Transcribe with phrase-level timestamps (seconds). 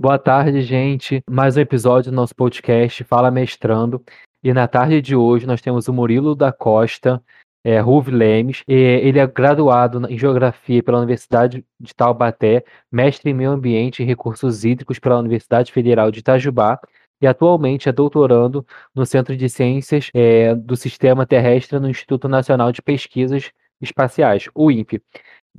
[0.00, 1.24] Boa tarde, gente.
[1.28, 4.00] Mais um episódio do nosso podcast Fala Mestrando.
[4.44, 7.20] E na tarde de hoje nós temos o Murilo da Costa,
[7.64, 8.62] é, Ruve Lemes.
[8.68, 14.64] Ele é graduado em Geografia pela Universidade de Taubaté, mestre em Meio Ambiente e Recursos
[14.64, 16.78] Hídricos pela Universidade Federal de Itajubá
[17.20, 22.70] e atualmente é doutorando no Centro de Ciências é, do Sistema Terrestre no Instituto Nacional
[22.70, 25.02] de Pesquisas Espaciais, o INPE.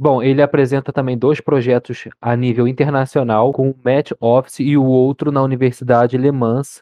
[0.02, 4.85] Bom, ele apresenta também dois projetos a nível internacional, com o Met Office e o
[4.85, 6.81] outro na Universidade Le Mans,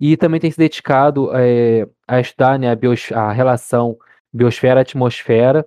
[0.00, 3.98] e também tem se dedicado é, a estudar né, a, a, relação
[4.32, 5.66] biosfera-atmosfera,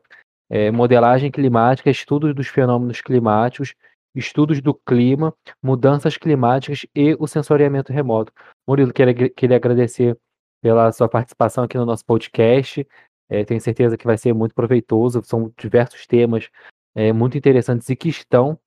[0.50, 3.76] é, modelagem climática, estudos dos fenômenos climáticos,
[4.16, 5.32] estudos do clima,
[5.62, 8.34] mudanças climáticas e o sensoriamento remoto.
[8.68, 10.18] Murilo, queria, queria agradecer
[10.60, 12.84] pela sua participação aqui no nosso podcast.
[13.30, 15.22] É, tenho certeza que vai ser muito proveitoso.
[15.24, 16.50] São diversos temas
[16.96, 18.60] é, muito interessantes e que estão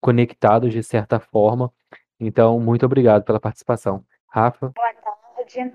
[0.00, 1.72] conectados de certa forma.
[2.18, 4.04] Então, muito obrigado pela participação.
[4.28, 4.72] Rafa?
[4.74, 5.72] Boa tarde.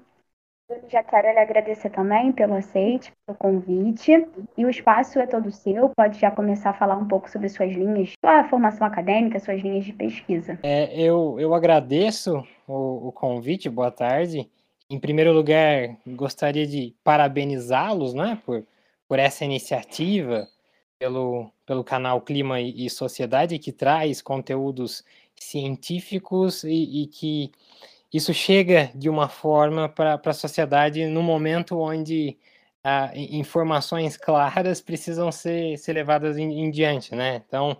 [0.68, 4.28] Eu já quero lhe agradecer também pelo aceite, pelo convite.
[4.58, 5.92] E o espaço é todo seu.
[5.96, 9.86] Pode já começar a falar um pouco sobre suas linhas, sua formação acadêmica, suas linhas
[9.86, 10.58] de pesquisa.
[10.64, 13.70] É, eu, eu agradeço o, o convite.
[13.70, 14.50] Boa tarde.
[14.90, 18.66] Em primeiro lugar, gostaria de parabenizá-los né, por,
[19.08, 20.48] por essa iniciativa,
[21.00, 25.04] pelo, pelo canal Clima e, Sociedade, que traz conteúdos
[25.36, 27.52] científicos e, e que
[28.14, 32.38] isso chega de uma forma para a sociedade no momento onde
[32.84, 37.44] ah, informações claras precisam ser, ser levadas em, em diante, né?
[37.46, 37.78] Então,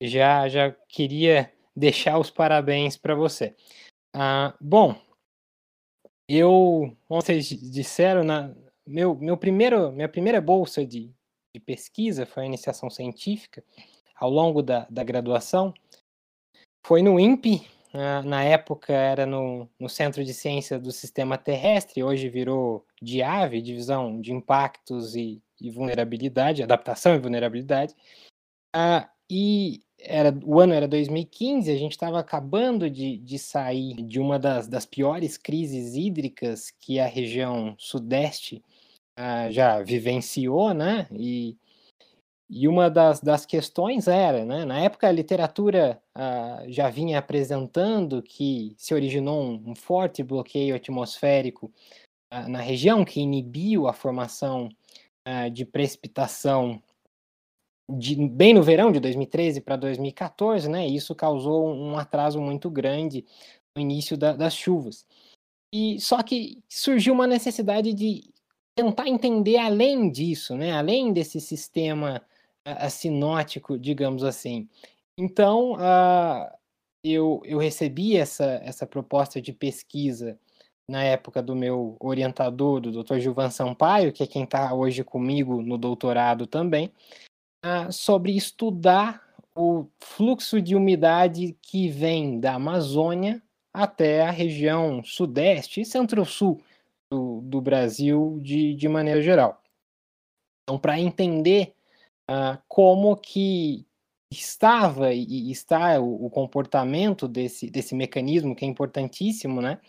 [0.00, 3.54] já, já queria deixar os parabéns para você.
[4.14, 4.96] Ah, bom,
[6.28, 8.52] eu, como vocês disseram, na,
[8.86, 11.14] meu, meu primeiro, minha primeira bolsa de,
[11.56, 13.64] de pesquisa foi a iniciação científica
[14.14, 15.72] ao longo da, da graduação.
[16.86, 17.66] Foi no INPE,
[18.24, 24.20] na época era no, no Centro de Ciência do Sistema Terrestre, hoje virou DIAV, Divisão
[24.20, 27.94] de Impactos e, e Vulnerabilidade, Adaptação e Vulnerabilidade.
[28.74, 34.20] Ah, e era, o ano era 2015, a gente estava acabando de, de sair de
[34.20, 38.62] uma das, das piores crises hídricas que a região sudeste
[39.16, 41.08] ah, já vivenciou, né?
[41.12, 41.56] E
[42.48, 48.22] e uma das, das questões era, né, na época a literatura uh, já vinha apresentando
[48.22, 51.72] que se originou um, um forte bloqueio atmosférico
[52.32, 54.68] uh, na região que inibiu a formação
[55.52, 56.80] de precipitação
[57.90, 62.70] de, bem no verão de 2013 para 2014, né, e isso causou um atraso muito
[62.70, 63.24] grande
[63.76, 65.04] no início da, das chuvas.
[65.74, 68.22] E só que surgiu uma necessidade de
[68.76, 72.22] tentar entender além disso, né, além desse sistema
[72.90, 74.68] sinótico, digamos assim.
[75.16, 76.50] Então, uh,
[77.02, 80.38] eu, eu recebi essa, essa proposta de pesquisa
[80.88, 83.18] na época do meu orientador, do Dr.
[83.18, 86.92] Gilvan Sampaio, que é quem está hoje comigo no doutorado também,
[87.64, 89.22] uh, sobre estudar
[89.54, 96.60] o fluxo de umidade que vem da Amazônia até a região sudeste e centro-sul
[97.10, 99.62] do, do Brasil de, de maneira geral.
[100.62, 101.74] Então, para entender
[102.30, 103.86] uh, como que
[104.30, 109.80] estava e está o, o, comportamento desse, desse mecanismo que é importantíssimo, né?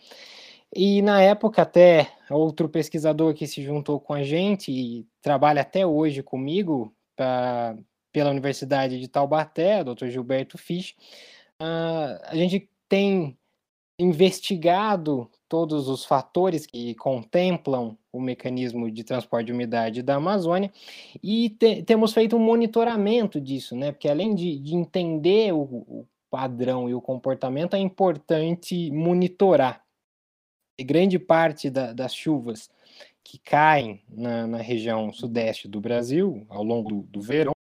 [0.74, 5.86] E na época até outro pesquisador que se juntou com a gente e trabalha até
[5.86, 6.94] hoje comigo
[8.12, 10.06] pela Universidade de Taubaté, o Dr.
[10.06, 10.94] Gilberto Fisch,
[11.60, 13.36] uh, a gente tem
[13.98, 20.72] investigado todos os fatores que contemplam o mecanismo de transporte de umidade da Amazônia
[21.22, 23.92] e te, temos feito um monitoramento disso, né?
[23.92, 29.82] Porque além de, de entender o, o, padrão e o comportamento, é importante monitorar.
[30.78, 32.68] E grande parte da, das chuvas
[33.24, 37.57] que caem na, na, região sudeste do Brasil ao longo do, do verão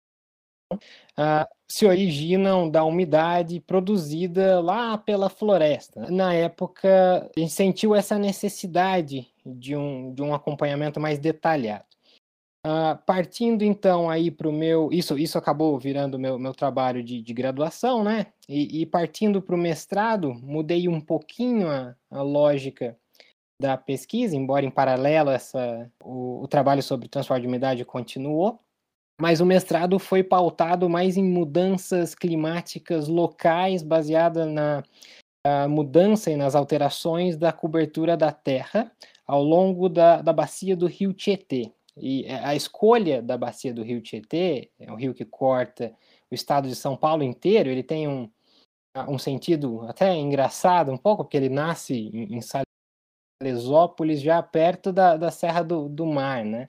[0.73, 6.09] uh, se originam da umidade produzida lá pela floresta.
[6.09, 11.85] Na época, a gente sentiu essa necessidade de um, de um acompanhamento mais detalhado.
[12.65, 14.89] Uh, partindo então aí para o meu.
[14.91, 18.27] Isso, isso acabou virando meu, meu trabalho de, de graduação, né?
[18.49, 22.97] E, e partindo para o mestrado, mudei um pouquinho a, a lógica
[23.61, 28.59] da pesquisa, embora em paralelo essa, o, o trabalho sobre transporte de umidade continuou
[29.19, 34.83] mas o mestrado foi pautado mais em mudanças climáticas locais, baseada na
[35.69, 38.91] mudança e nas alterações da cobertura da Terra
[39.25, 41.71] ao longo da, da bacia do rio Tietê.
[41.95, 45.93] E a escolha da bacia do rio Tietê, é um rio que corta
[46.29, 48.29] o estado de São Paulo inteiro, ele tem um,
[49.07, 52.41] um sentido até engraçado um pouco, porque ele nasce em, em
[53.41, 56.67] Salesópolis, já perto da, da Serra do, do Mar, né?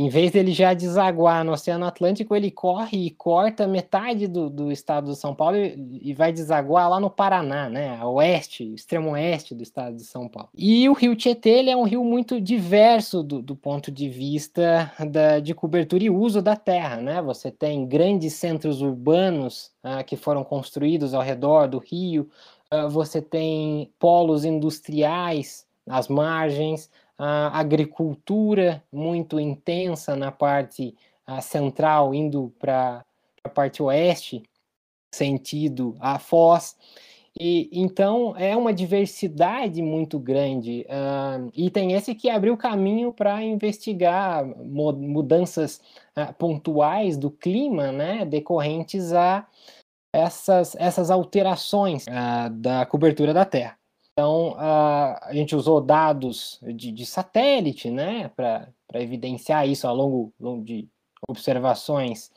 [0.00, 4.72] Em vez dele já desaguar no Oceano Atlântico, ele corre e corta metade do, do
[4.72, 8.02] estado de São Paulo e, vai desaguar lá no Paraná, né?
[8.02, 10.48] Oeste, extremo oeste do estado de São Paulo.
[10.56, 14.90] E o rio Tietê ele é um rio muito diverso do, do ponto de vista
[15.10, 17.20] da, de cobertura e uso da terra, né?
[17.20, 22.30] Você tem grandes centros urbanos ah, que foram construídos ao redor do rio,
[22.70, 26.88] ah, você tem polos industriais às margens,
[27.22, 30.94] a agricultura muito intensa na parte
[31.42, 33.04] central, indo para
[33.44, 34.42] a parte oeste,
[35.14, 36.76] sentido a Foz.
[37.38, 43.40] E, então é uma diversidade muito grande uh, e tem esse que abriu caminho para
[43.42, 45.80] investigar mudanças
[46.16, 49.46] uh, pontuais do clima, né, decorrentes a
[50.12, 53.79] essas, essas alterações uh, da cobertura da Terra.
[54.20, 60.62] Então, a, gente usou dados de, de satélite, né, para evidenciar isso ao longo, longo
[60.62, 60.86] de
[61.26, 62.30] observações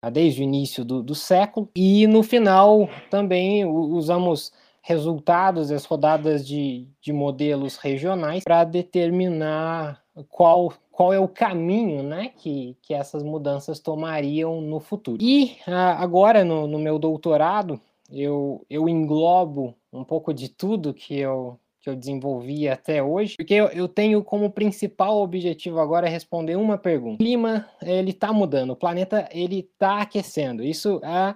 [0.00, 1.68] ah, desde o início do, do, século.
[1.74, 10.72] E no final também usamos resultados das rodadas de, de modelos regionais para determinar qual,
[10.92, 15.18] qual é o caminho né, que, que essas mudanças tomariam no futuro.
[15.20, 17.80] E ah, agora, no, no meu doutorado,
[18.10, 23.54] eu, eu englobo um pouco de tudo que eu, que eu desenvolvi até hoje, porque
[23.54, 27.16] eu, eu tenho como principal objetivo agora responder uma pergunta.
[27.16, 30.64] O clima, ele está mudando, o planeta, ele está aquecendo.
[30.64, 31.34] Isso é,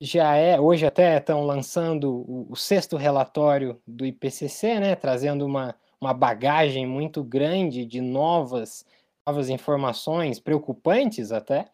[0.00, 5.74] já é, hoje até estão lançando o, o, sexto relatório do IPCC, né, trazendo uma,
[6.00, 8.84] uma bagagem muito grande de novas,
[9.26, 11.66] novas informações, preocupantes até.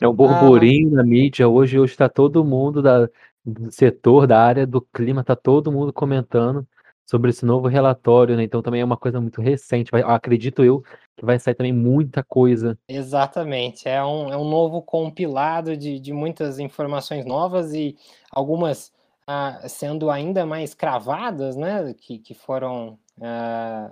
[0.00, 3.08] É um burburinho ah, na mídia, hoje está todo mundo da,
[3.44, 6.66] do setor, da área do clima, tá todo mundo comentando
[7.10, 8.44] sobre esse novo relatório, né?
[8.44, 9.90] Então também é uma coisa muito recente.
[9.90, 10.80] Vai, acredito eu
[11.16, 12.78] que vai sair também muita coisa.
[12.88, 13.88] Exatamente.
[13.88, 17.96] É um, é um novo compilado de, de muitas informações novas e
[18.30, 18.92] algumas
[19.26, 21.92] ah, sendo ainda mais cravadas, né?
[21.94, 23.90] Que, que foram ah,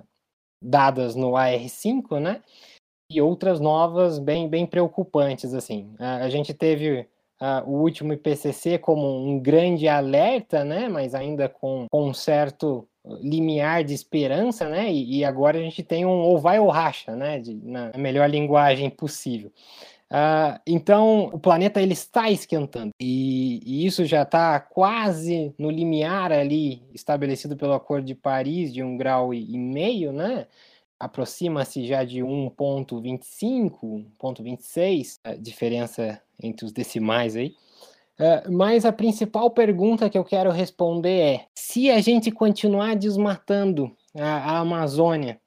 [0.62, 2.40] dadas no AR5, né?
[3.10, 5.92] E outras novas bem, bem preocupantes, assim.
[5.98, 7.08] Ah, a gente teve
[7.40, 12.86] uh, o último IPCC como um grande alerta, né, mas ainda com, com um certo
[13.20, 17.16] limiar de esperança, né, e, e, agora a gente tem um ou vai ou racha,
[17.16, 19.50] né, de, na melhor linguagem possível.
[20.10, 26.32] Uh, então, o planeta ele está esquentando e, e isso já está quase no limiar
[26.32, 30.46] ali estabelecido pelo Acordo de Paris de um grau e, e meio, né?
[30.98, 37.54] Aproxima-se já de 1.25, 1.26, a diferença entre os decimais aí.
[38.18, 43.96] Uh, mas a principal pergunta que eu quero responder é: se a gente continuar desmatando
[44.16, 45.40] a, a Amazônia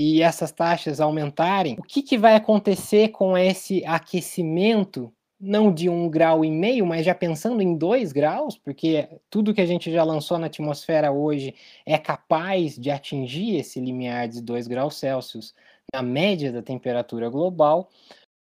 [0.00, 5.12] e essas taxas aumentarem, o que, que vai acontecer com esse aquecimento?
[5.38, 9.60] Não de um grau e meio, mas já pensando em dois graus, porque tudo que
[9.60, 11.54] a gente já lançou na atmosfera hoje
[11.84, 15.52] é capaz de atingir esse limiar de 2 graus Celsius
[15.92, 17.90] na média da temperatura global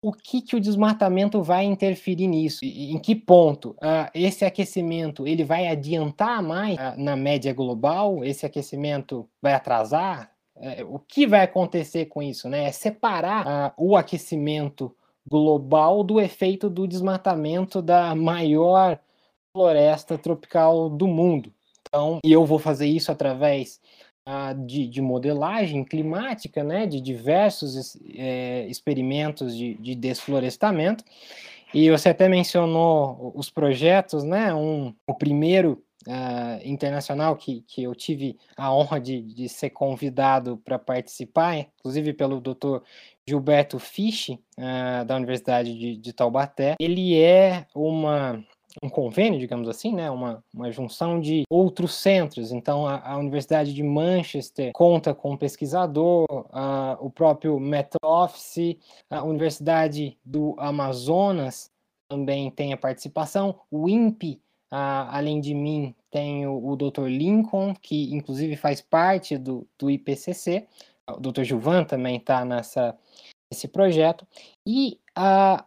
[0.05, 2.63] o que, que o desmatamento vai interferir nisso?
[2.63, 3.71] Em que ponto?
[3.71, 8.23] Uh, esse aquecimento ele vai adiantar mais uh, na média global?
[8.23, 10.29] Esse aquecimento vai atrasar?
[10.55, 12.47] Uh, o que vai acontecer com isso?
[12.47, 12.65] Né?
[12.65, 14.95] É separar ah, o aquecimento
[15.27, 18.99] global do efeito do desmatamento da maior
[19.51, 21.51] floresta tropical do mundo.
[21.81, 23.81] Então, e eu vou fazer isso através
[24.65, 31.03] de, de, modelagem climática, né, de diversos é, experimentos de, de, desflorestamento.
[31.73, 34.53] E você até mencionou os projetos, né?
[34.53, 40.57] Um, o primeiro uh, internacional que, que eu tive a honra de, de ser convidado
[40.57, 42.79] para participar, inclusive pelo Dr.
[43.27, 46.75] Gilberto Fisch, uh, da Universidade de, de Taubaté.
[46.79, 48.43] Ele é uma
[48.81, 52.51] um convênio, digamos assim, né, uma, uma junção de outros centros.
[52.51, 56.25] Então, a, a Universidade de Manchester conta com um pesquisador,
[56.99, 58.77] o próprio Met Office,
[59.09, 61.71] a Universidade do Amazonas
[62.09, 64.39] também tem a participação, o INPE,
[64.69, 67.07] além de mim, tem o, o Dr.
[67.07, 70.67] Lincoln, que inclusive faz parte do, do IPCC,
[71.09, 71.43] o Dr.
[71.43, 72.97] Gilvan também está nessa
[73.51, 74.27] esse projeto.
[74.65, 74.99] E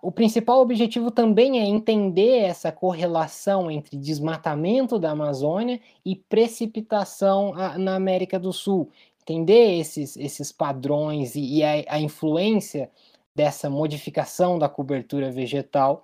[0.03, 7.79] o principal objetivo também é entender essa correlação entre desmatamento da Amazônia e precipitação uh,
[7.79, 8.91] na América do Sul.
[9.23, 12.91] Entender esses, esses padrões e, e a, a, influência
[13.35, 16.03] dessa modificação da cobertura vegetal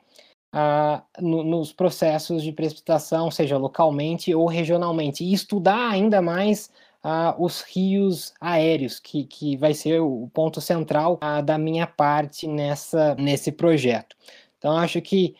[1.20, 6.70] no, nos processos de precipitação, seja localmente ou regionalmente, e estudar ainda mais
[7.04, 12.49] ah, os rios aéreos, que, que vai ser o ponto central ah, da minha parte
[12.49, 14.16] nessa, nesse projeto.
[14.58, 15.37] Então, acho que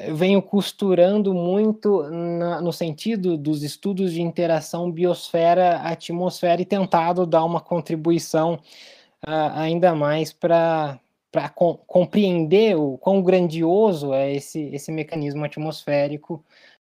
[0.00, 7.44] eu venho costurando muito na, no sentido dos estudos de interação biosfera-atmosfera e tentado dar
[7.44, 8.58] uma contribuição
[9.54, 10.98] ainda mais para
[11.30, 16.42] para com, compreender o quão grandioso é esse, esse mecanismo atmosférico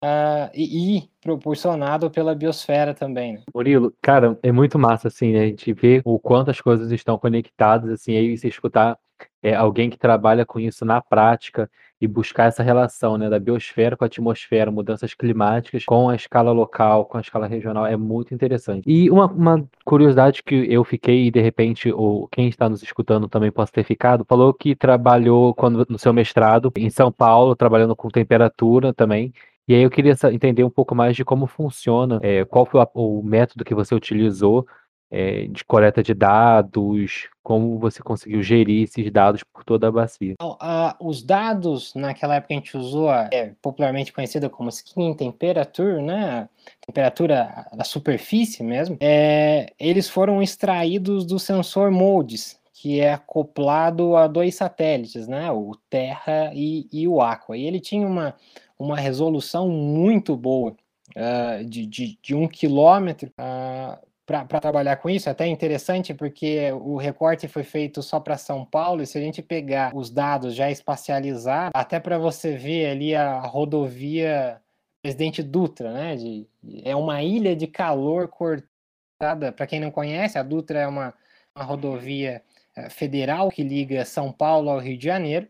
[0.04, 3.34] uh, e, e, proporcionado pela biosfera também.
[3.34, 3.42] Né?
[3.54, 5.40] Murilo, cara, é muito massa assim, né?
[5.40, 8.98] A gente vê o quanto as coisas estão conectadas, assim, aí você escutar
[9.42, 11.70] é, alguém que trabalha com isso na prática
[12.00, 16.52] e buscar essa relação né, da biosfera com a atmosfera, mudanças climáticas com a escala
[16.52, 18.82] local, com a escala regional, é muito interessante.
[18.86, 23.28] E uma, uma curiosidade que eu fiquei, e de repente ou quem está nos escutando
[23.28, 27.94] também possa ter ficado, falou que trabalhou quando, no seu mestrado em São Paulo, trabalhando
[27.96, 29.32] com temperatura também.
[29.66, 33.22] E aí eu queria entender um pouco mais de como funciona, é, qual foi o
[33.22, 34.66] método que você utilizou
[35.10, 40.34] é, de coleta de dados, como você conseguiu gerir esses dados por toda a bacia?
[40.42, 46.48] Uh, os dados, naquela época a gente usou é, popularmente conhecida como skin temperature, né?
[46.84, 54.26] temperatura da superfície mesmo, é, eles foram extraídos do sensor MODES, que é acoplado a
[54.26, 55.50] dois satélites, né?
[55.52, 57.56] o Terra e, e o Aqua.
[57.56, 58.34] E ele tinha uma,
[58.78, 60.76] uma resolução muito boa,
[61.16, 63.30] uh, de, de, de um quilômetro.
[63.38, 65.28] Uh, para trabalhar com isso.
[65.28, 69.20] É até interessante porque o recorte foi feito só para São Paulo, e se a
[69.20, 74.60] gente pegar os dados já espacializados, até para você ver ali a rodovia
[75.02, 76.16] Presidente Dutra, né?
[76.16, 76.48] De,
[76.82, 79.52] é uma ilha de calor cortada.
[79.52, 81.12] Para quem não conhece, a Dutra é uma,
[81.54, 82.42] uma rodovia
[82.74, 85.46] eh, federal que liga São Paulo ao Rio de Janeiro.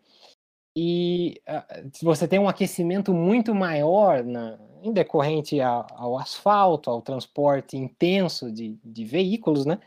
[0.76, 7.00] E uh, você tem um aquecimento muito maior na, em decorrente ao, ao asfalto, ao
[7.00, 9.78] transporte intenso de, de veículos, né?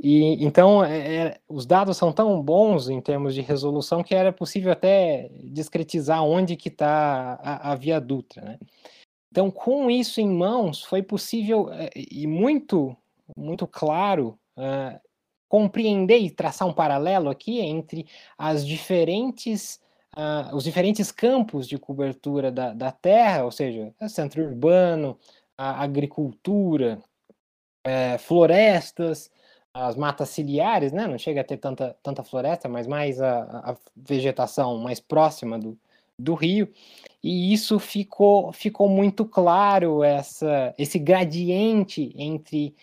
[0.00, 4.32] E então é, é, os dados são tão bons em termos de resolução que era
[4.32, 8.58] possível até discretizar onde que está a, a, Via Dutra, né?
[9.30, 12.96] Então, com isso em mãos, foi possível é, e muito
[13.36, 14.98] muito claro uh,
[15.48, 18.06] compreender e traçar um paralelo aqui entre
[18.38, 19.80] as diferentes
[20.16, 25.18] uh, os diferentes campos de cobertura da, da terra, ou seja, centro urbano,
[25.56, 27.02] a agricultura,
[27.84, 29.30] é, florestas,
[29.72, 31.06] as matas ciliares, né?
[31.06, 35.78] Não chega a ter tanta, tanta floresta, mas mais a, a vegetação mais próxima do,
[36.18, 36.72] do rio.
[37.22, 42.74] E isso ficou, ficou muito claro, essa, esse gradiente entre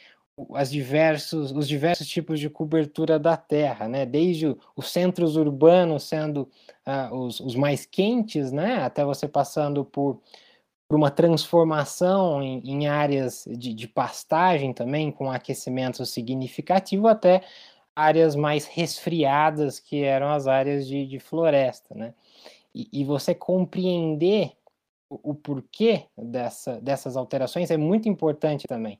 [0.53, 4.05] as diversos, os diversos tipos de cobertura da Terra, né?
[4.05, 6.49] Desde os centros urbanos sendo
[6.85, 8.83] uh, os, os, mais quentes, né?
[8.83, 10.21] Até você passando por,
[10.87, 17.41] por uma transformação em, em áreas de, de, pastagem também, com aquecimento significativo, até
[17.95, 22.13] áreas mais resfriadas, que eram as áreas de, de floresta, né?
[22.73, 24.51] E, e você compreender
[25.09, 28.99] o, o porquê dessa, dessas alterações é muito importante também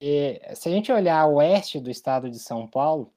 [0.00, 3.12] e, se a gente olhar o oeste do estado de São Paulo,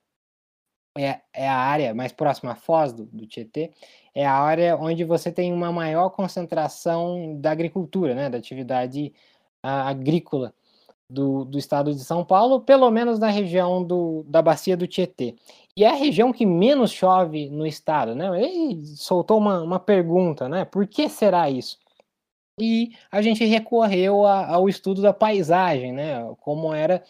[0.97, 3.71] é, é a área mais próxima à Foz do, do Tietê,
[4.13, 9.13] é a área onde você tem uma maior concentração da agricultura, né, da atividade
[9.63, 10.53] a, agrícola
[11.09, 15.35] do, do estado de São Paulo, pelo menos na região do, da bacia do Tietê.
[15.75, 18.27] E é a região que menos chove no estado, né?
[18.41, 20.65] Ele soltou uma, uma pergunta, né?
[20.65, 21.79] Por que será isso?
[22.61, 26.19] E a gente recorreu a, ao estudo da paisagem, né?
[26.39, 27.03] Como era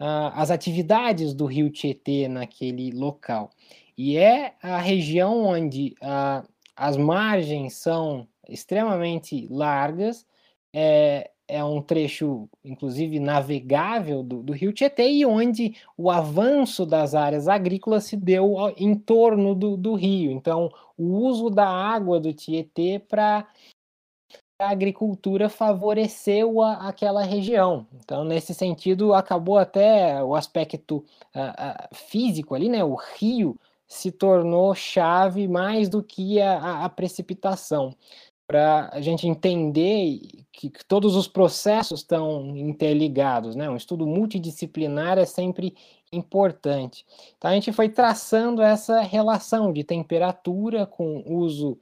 [0.00, 3.50] uh, as atividades do rio Tietê naquele local.
[3.96, 10.26] E é a região onde uh, as margens são extremamente largas,
[10.72, 17.14] é, é um trecho, inclusive, navegável do, do, rio Tietê e onde o avanço das
[17.14, 20.30] áreas agrícolas se deu em torno do, do rio.
[20.30, 23.46] Então, o uso da água do Tietê para
[24.60, 27.86] a agricultura favoreceu a, aquela região.
[27.94, 30.96] Então, nesse sentido, acabou até o aspecto
[31.34, 32.84] uh, uh, físico ali, né?
[32.84, 37.96] O rio se tornou chave mais do que a, a precipitação.
[38.46, 40.20] Para a gente entender
[40.52, 43.70] que, que, todos os processos estão interligados, né?
[43.70, 45.74] Um estudo multidisciplinar é sempre
[46.12, 47.06] importante.
[47.38, 51.78] Então, a gente foi traçando essa relação de temperatura com uso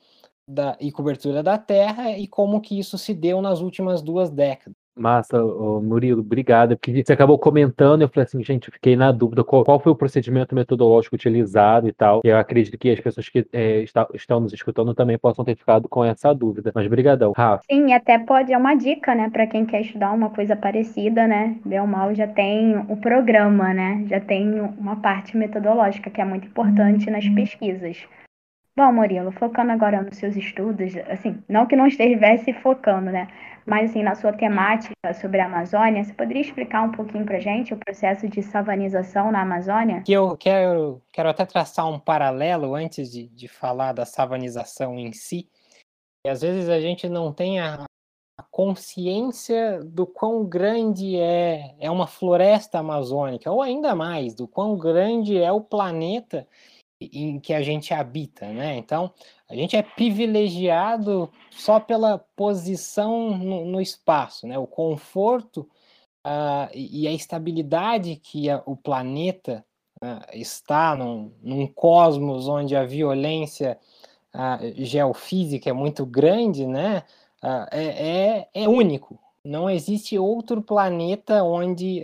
[0.49, 4.75] da, e cobertura da Terra e como que isso se deu nas últimas duas décadas.
[4.99, 6.77] Massa, Murilo, obrigado.
[6.77, 9.93] Porque você acabou comentando, eu falei assim, gente, eu fiquei na dúvida qual, qual, foi
[9.93, 12.21] o procedimento metodológico utilizado e tal.
[12.25, 15.57] E eu acredito que as pessoas que é, está, estão nos escutando também possam ter
[15.57, 16.73] ficado com essa dúvida.
[16.75, 17.63] Mas brigadão, Rafa.
[17.71, 21.57] Sim, até pode, é uma dica, né, para quem quer estudar uma coisa parecida, né?
[21.65, 24.05] Bem ou mal já tem o programa, né?
[24.09, 28.05] Já tem uma parte metodológica que é muito importante nas pesquisas.
[28.79, 33.27] Bom, Murilo, focando agora nos seus estudos, assim, não que não estivesse focando, né?
[33.67, 37.75] Mas, assim, na sua temática sobre a Amazônia, você poderia explicar um pouquinho para gente
[37.75, 40.03] o processo de savanização na Amazônia?
[40.03, 45.13] Que eu quero, quero até traçar um paralelo antes de, de falar da savanização em
[45.13, 45.49] si.
[46.25, 47.83] E às vezes a gente não tem a,
[48.39, 54.79] a consciência do quão grande é, é uma floresta amazônica, ou ainda mais, do quão
[54.79, 56.47] grande é o planeta
[57.01, 58.77] em que a gente habita, né?
[58.77, 59.13] Então,
[59.49, 64.59] a gente é privilegiado só pela posição no, no espaço, né?
[64.59, 65.69] O conforto
[66.27, 69.65] uh, e a estabilidade que a, o planeta
[70.03, 73.79] uh, está num, num, cosmos onde a violência
[74.35, 77.05] uh, geofísica é muito grande, né?
[77.71, 79.17] É, é, é, único.
[79.45, 82.03] Não existe outro planeta onde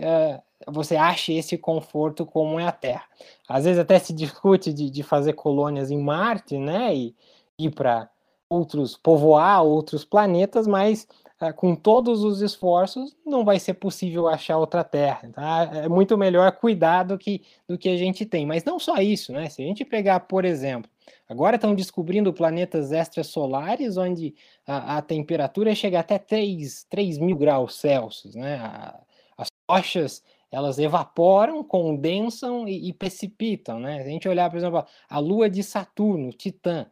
[0.67, 3.05] você ache esse conforto como é a Terra.
[3.47, 7.15] Às vezes até se discute de, de fazer colônias em Marte, né, e
[7.57, 8.09] ir para
[8.49, 11.07] outros, povoar outros planetas, mas
[11.39, 15.29] ah, com todos os esforços não vai ser possível achar outra Terra.
[15.33, 15.69] Tá?
[15.83, 18.45] É muito melhor cuidar do que, do que a gente tem.
[18.45, 19.49] Mas não só isso, né?
[19.49, 20.89] Se a gente pegar, por exemplo,
[21.27, 24.33] agora estão descobrindo planetas extrasolares onde
[24.65, 28.55] a, a temperatura chega até 3, 3 mil graus Celsius, né?
[28.55, 28.99] A,
[29.37, 34.01] as rochas elas evaporam, condensam e, e, precipitam, né?
[34.01, 36.85] Se a gente olhar, por exemplo, a Lua de Saturno, Titã,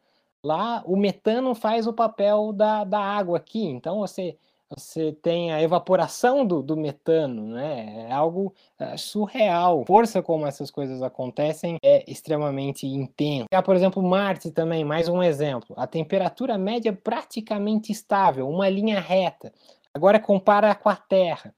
[0.43, 4.37] lá o metano faz o papel da, da água aqui, então você
[4.75, 8.07] você tem a evaporação do, do metano, né?
[8.09, 9.81] É algo é, surreal.
[9.81, 13.45] A força como essas coisas acontecem é extremamente intensa.
[13.63, 15.75] Por exemplo, Marte também, mais um exemplo.
[15.77, 19.53] A temperatura média praticamente estável, uma linha reta.
[19.93, 21.53] Agora compara com a Terra.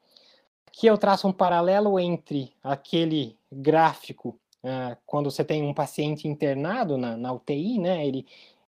[0.75, 6.98] Aqui eu traço um paralelo entre aquele gráfico uh, quando você tem um paciente internado
[6.98, 8.05] na, na UTI, né?
[8.05, 8.25] Ele,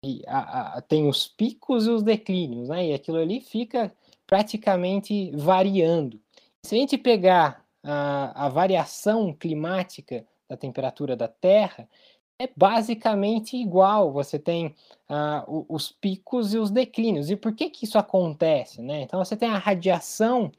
[0.03, 2.85] ele a, a, tem os picos e os declínios, né?
[2.85, 3.91] E aquilo ali fica
[4.27, 6.21] praticamente variando.
[6.61, 11.89] Se a gente pegar a, a variação climática da temperatura da Terra,
[12.37, 14.11] é basicamente igual.
[14.11, 14.67] Você tem
[15.09, 17.31] uh, os picos e os declínios.
[17.31, 18.83] E por que, que isso acontece?
[18.83, 19.01] Né?
[19.01, 20.51] Então, você tem a radiação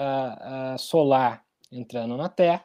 [0.00, 2.64] uh, uh, solar entrando na Terra,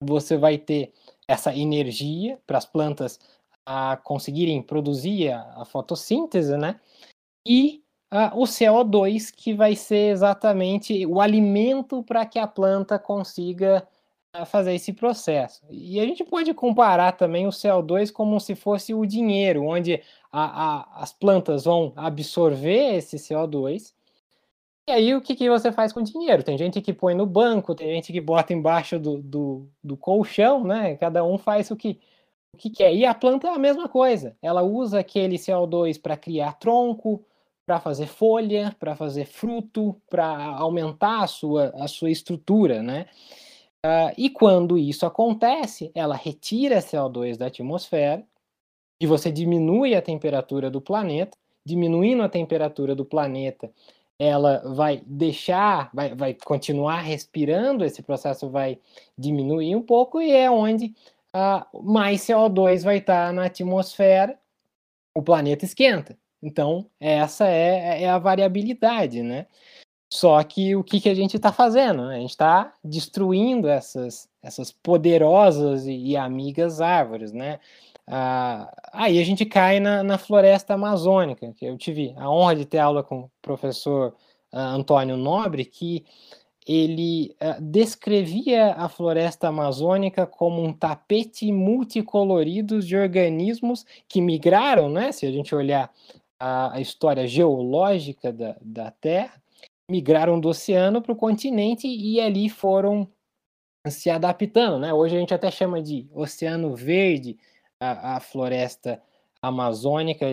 [0.00, 0.92] você vai ter
[1.26, 3.18] essa energia para as plantas
[3.64, 6.78] a conseguirem produzir a, a fotossíntese, né?
[7.46, 13.86] E uh, o CO2 que vai ser exatamente o alimento para que a planta consiga
[14.36, 15.62] uh, fazer esse processo.
[15.70, 20.42] E a gente pode comparar também o CO2 como se fosse o dinheiro, onde a,
[20.42, 23.94] a, as plantas vão absorver esse CO2
[24.86, 26.42] e aí, o que, que você faz com o dinheiro?
[26.42, 30.62] Tem gente que põe no banco, tem gente que bota embaixo do, do, do colchão,
[30.62, 30.96] né?
[30.96, 31.98] Cada um faz o que,
[32.54, 32.94] o que quer.
[32.94, 34.36] E a planta é a mesma coisa.
[34.42, 37.24] Ela usa aquele CO2 para criar tronco,
[37.66, 43.06] para fazer folha, para fazer fruto, para aumentar a sua, a sua estrutura, né?
[43.86, 48.22] Uh, e quando isso acontece, ela retira CO2 da atmosfera
[49.00, 51.38] e você diminui a temperatura do planeta.
[51.66, 53.72] Diminuindo a temperatura do planeta,
[54.18, 58.78] ela vai deixar, vai, vai continuar respirando, esse processo vai
[59.18, 60.94] diminuir um pouco e é onde
[61.34, 64.38] uh, mais CO2 vai estar na atmosfera,
[65.14, 66.16] o planeta esquenta.
[66.42, 69.46] Então, essa é, é a variabilidade, né?
[70.12, 72.02] Só que o que, que a gente está fazendo?
[72.02, 77.58] A gente está destruindo essas, essas poderosas e, e amigas árvores, né?
[78.06, 82.66] Ah, aí a gente cai na, na, floresta amazônica, que eu tive a honra de
[82.66, 84.14] ter aula com o professor
[84.52, 86.04] ah, Antônio Nobre, que
[86.66, 95.12] ele ah, descrevia a floresta amazônica como um tapete multicolorido de organismos que migraram, né?
[95.12, 95.90] Se a gente olhar
[96.38, 99.42] a, a história geológica da, da Terra,
[99.90, 103.08] migraram do oceano para o continente e ali foram
[103.88, 104.92] se adaptando, né?
[104.92, 107.38] Hoje a gente até chama de oceano verde,
[107.80, 109.02] a, a floresta
[109.40, 110.26] amazônica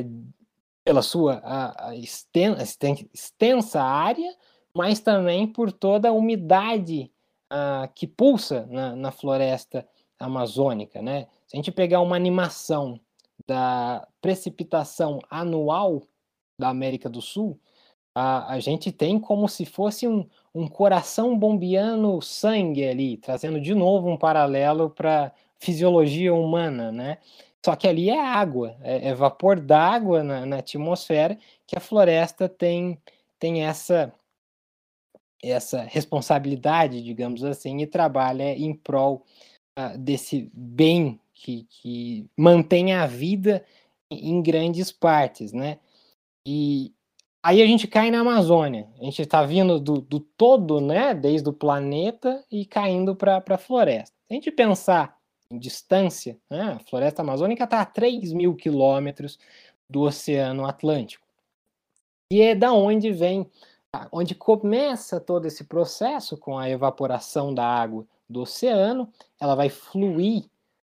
[0.84, 4.36] pela sua a, a extensa área,
[4.73, 7.12] mas também por toda a umidade
[7.51, 11.01] uh, que pulsa na, na, floresta amazônica.
[11.01, 11.27] Né?
[11.47, 12.99] Se a gente pegar uma animação
[13.47, 16.04] da precipitação anual
[16.58, 17.60] da América do Sul,
[18.15, 23.73] a, a gente tem como se fosse um, um coração bombeando sangue ali, trazendo de
[23.73, 27.19] novo um paralelo para fisiologia humana, né?
[27.63, 32.50] Só que ali é água, é, é vapor d'água na, na, atmosfera que a floresta
[32.50, 32.97] tem,
[33.38, 34.12] tem essa,
[35.43, 39.24] essa responsabilidade, digamos assim, e trabalha em prol
[39.78, 43.63] uh, desse bem que, que mantém a vida
[44.10, 45.78] em grandes partes, né?
[46.45, 46.91] E
[47.43, 48.89] aí a gente cai na Amazônia.
[49.00, 51.13] A gente está vindo do, do, todo, né?
[51.13, 54.15] Desde o planeta e caindo para a floresta.
[54.28, 55.20] Se a gente pensar
[55.51, 59.37] em distância, né, a floresta amazônica está a 3 mil quilômetros
[59.89, 61.25] do Oceano Atlântico.
[62.31, 63.49] E é da onde vem,
[64.11, 70.45] onde começa todo esse processo com a evaporação da água do oceano, ela vai fluir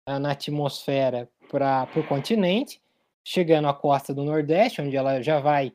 [0.06, 2.82] uh, na atmosfera para o continente,
[3.24, 5.68] chegando à costa do Nordeste, onde ela já vai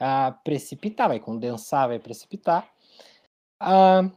[0.00, 2.68] uh, precipitar, vai condensar, vai precipitar.
[3.62, 4.10] Uh,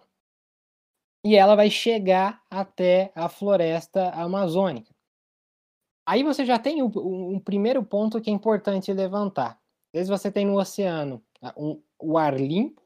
[1.28, 4.96] e ela vai chegar até a floresta amazônica.
[6.06, 9.60] Aí você já tem um, um primeiro ponto que é importante levantar.
[9.88, 12.82] Às vezes você tem no oceano ah, um, o ar limpo,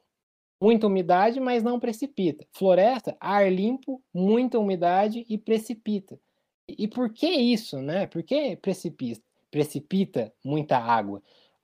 [0.60, 2.44] muita umidade, mas não precipita.
[2.52, 6.20] Floresta, ar limpo, muita umidade e precipita.
[6.68, 8.08] E, e por que isso, né?
[8.08, 11.22] Por que precipita, precipita muita água?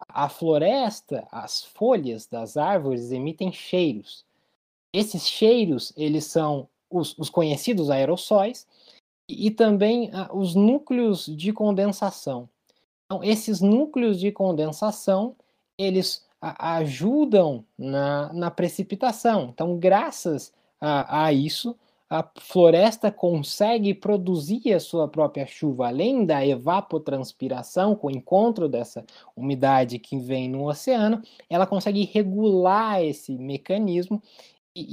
[0.08, 4.27] A floresta, as folhas das árvores emitem cheiros.
[4.98, 8.66] Esses cheiros, eles são os, os conhecidos aerossóis
[9.30, 12.50] e, e também ah, os núcleos de condensação.
[13.06, 15.36] Então, esses núcleos de condensação,
[15.78, 19.52] eles a, ajudam na, na precipitação.
[19.54, 21.78] Então, graças a, a isso,
[22.10, 29.06] a floresta consegue produzir a sua própria chuva, além da evapotranspiração, com o encontro dessa
[29.36, 34.24] umidade que vem no oceano, ela consegue regular esse mecanismo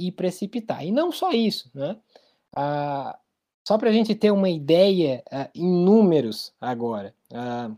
[0.07, 0.85] e, precipitar.
[0.85, 1.97] E não só isso, né?
[2.55, 3.17] Ah,
[3.67, 7.71] só para a gente ter uma ideia ah, em números agora, ah,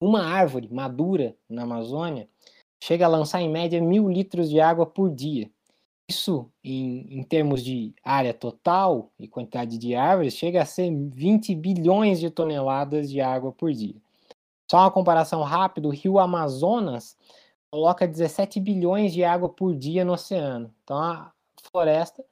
[0.00, 2.28] uma árvore madura na Amazônia
[2.82, 5.50] chega a lançar em média mil litros de água por dia.
[6.08, 11.54] Isso, em, em, termos de área total e quantidade de árvores, chega a ser 20
[11.54, 13.94] bilhões de toneladas de água por dia.
[14.68, 17.16] Só uma comparação rápida: o rio Amazonas
[17.70, 20.74] coloca 17 bilhões de água por dia no oceano.
[20.82, 21.32] Então a
[21.70, 22.24] floresta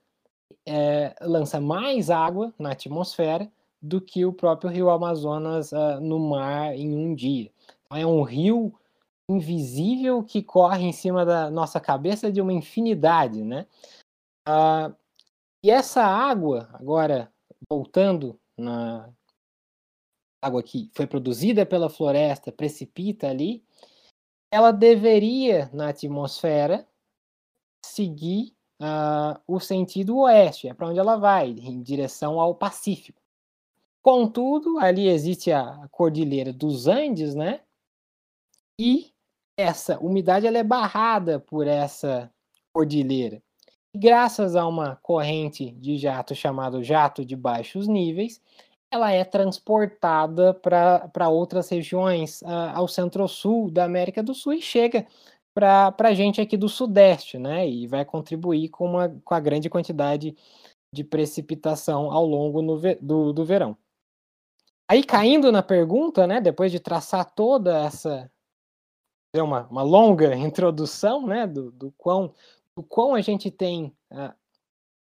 [0.66, 6.74] é, lança mais água na atmosfera do que o próprio rio Amazonas uh, no mar
[6.74, 7.50] em um dia.
[7.86, 8.74] Então, é um rio
[9.30, 13.66] invisível que corre em cima da nossa cabeça de uma infinidade, né?
[14.48, 14.94] Uh,
[15.62, 17.32] e essa água, agora
[17.68, 19.08] voltando na
[20.42, 23.62] água que foi produzida pela floresta, precipita ali,
[24.50, 26.86] ela deveria, na atmosfera,
[27.84, 33.20] seguir uh, o sentido oeste, é para onde ela vai, em direção ao Pacífico.
[34.02, 37.60] Contudo, ali existe a cordilheira dos Andes, né?
[38.80, 39.12] E
[39.56, 42.32] essa umidade ela é barrada por essa
[42.72, 43.42] cordilheira.
[43.92, 48.40] E graças a uma corrente de jato chamado jato de baixos níveis,
[48.90, 55.06] ela é transportada para outras regiões uh, ao centro-sul da América do Sul e chega
[55.54, 57.68] para a gente aqui do Sudeste, né?
[57.68, 60.36] E vai contribuir com, uma, com a grande quantidade
[60.94, 63.76] de precipitação ao longo no, do, do verão.
[64.88, 66.40] Aí, caindo na pergunta, né?
[66.40, 68.30] Depois de traçar toda essa
[69.34, 71.46] uma, uma longa introdução, né?
[71.46, 72.32] Do, do, quão,
[72.76, 74.32] do quão a gente tem, uh,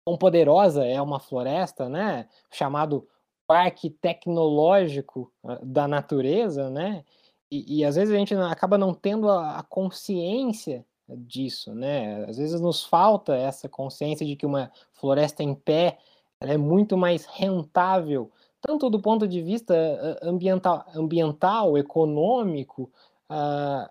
[0.04, 2.28] quão poderosa é uma floresta, né?
[2.52, 3.08] Chamado
[3.50, 7.04] parque tecnológico uh, da natureza, né?
[7.50, 12.26] E, e, às vezes a gente acaba não tendo a, a, consciência disso, né?
[12.26, 15.98] Às vezes nos falta essa consciência de que uma floresta em pé
[16.40, 18.32] é muito mais rentável,
[18.62, 19.74] tanto do ponto de vista
[20.22, 22.92] ambiental, ambiental econômico,
[23.32, 23.90] uh,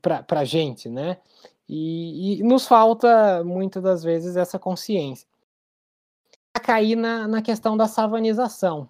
[0.00, 1.18] para a gente, né?
[1.68, 5.26] E, e, nos falta muitas das vezes essa consciência
[6.54, 8.88] a cair na, na questão da savanização,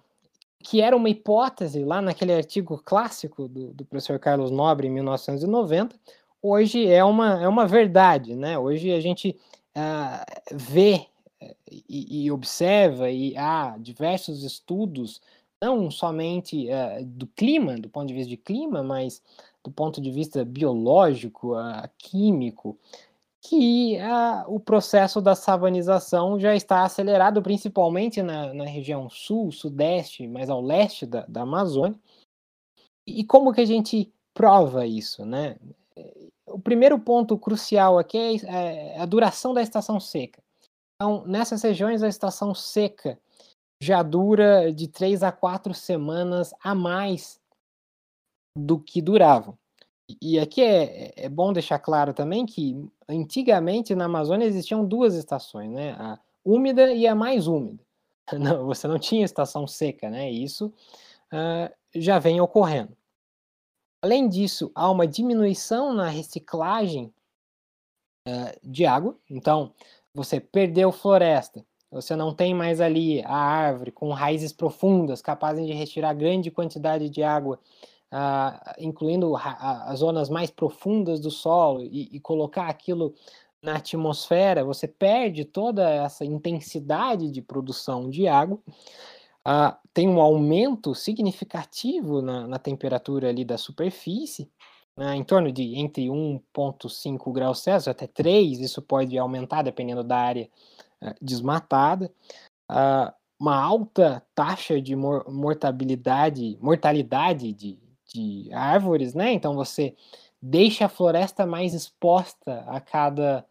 [0.63, 5.95] que era uma hipótese lá naquele artigo clássico do, do professor Carlos Nobre, em 1990,
[6.41, 8.57] hoje é uma, é uma verdade, né?
[8.57, 9.37] Hoje a gente
[9.75, 11.05] uh, vê
[11.41, 15.21] eh, e, e, observa, e há diversos estudos,
[15.61, 19.21] não somente uh, do clima, do ponto de vista de clima, mas
[19.61, 22.77] do ponto de vista biológico, uh, químico,
[23.45, 30.27] que a, o processo da savanização já está acelerado, principalmente na, na região sul, sudeste,
[30.27, 31.99] mais ao leste da, da Amazônia.
[33.05, 35.57] E como que a gente prova isso, né?
[36.45, 40.41] o primeiro ponto crucial aqui é, é a duração da estação seca.
[40.95, 43.19] Então, nessas regiões, a estação seca
[43.81, 47.39] já dura de três a quatro semanas a mais
[48.57, 49.57] do que durava.
[50.21, 52.75] E aqui é, é bom deixar claro também que
[53.07, 55.91] antigamente na Amazônia existiam duas estações, né?
[55.93, 57.83] A úmida e a mais úmida.
[58.33, 60.31] Não, você não tinha estação seca, né?
[60.31, 60.67] Isso
[61.31, 62.95] uh, já vem ocorrendo.
[64.01, 67.13] Além disso, há uma diminuição na reciclagem
[68.27, 69.17] uh, de água.
[69.29, 69.73] Então,
[70.13, 75.73] você perdeu floresta, você não tem mais ali a árvore com raízes profundas capazes de
[75.73, 77.59] retirar grande quantidade de água,
[78.13, 83.15] uh, incluindo as zonas mais profundas do solo, e, e colocar aquilo
[83.61, 88.59] na atmosfera, você perde toda essa intensidade de produção de água.
[89.45, 94.49] Uh, tem um aumento significativo na, na temperatura ali da superfície,
[94.95, 100.17] né, em torno de entre 1,5 graus Celsius até 3, isso pode aumentar dependendo da
[100.17, 100.49] área
[101.01, 102.11] uh, desmatada.
[102.69, 107.77] Uh, uma alta taxa de mor mortabilidade, mortalidade de,
[108.13, 109.33] de árvores, né?
[109.33, 109.95] Então você
[110.41, 113.45] deixa a floresta mais exposta a cada,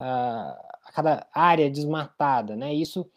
[0.00, 2.74] a cada área desmatada, né?
[2.74, 3.08] Isso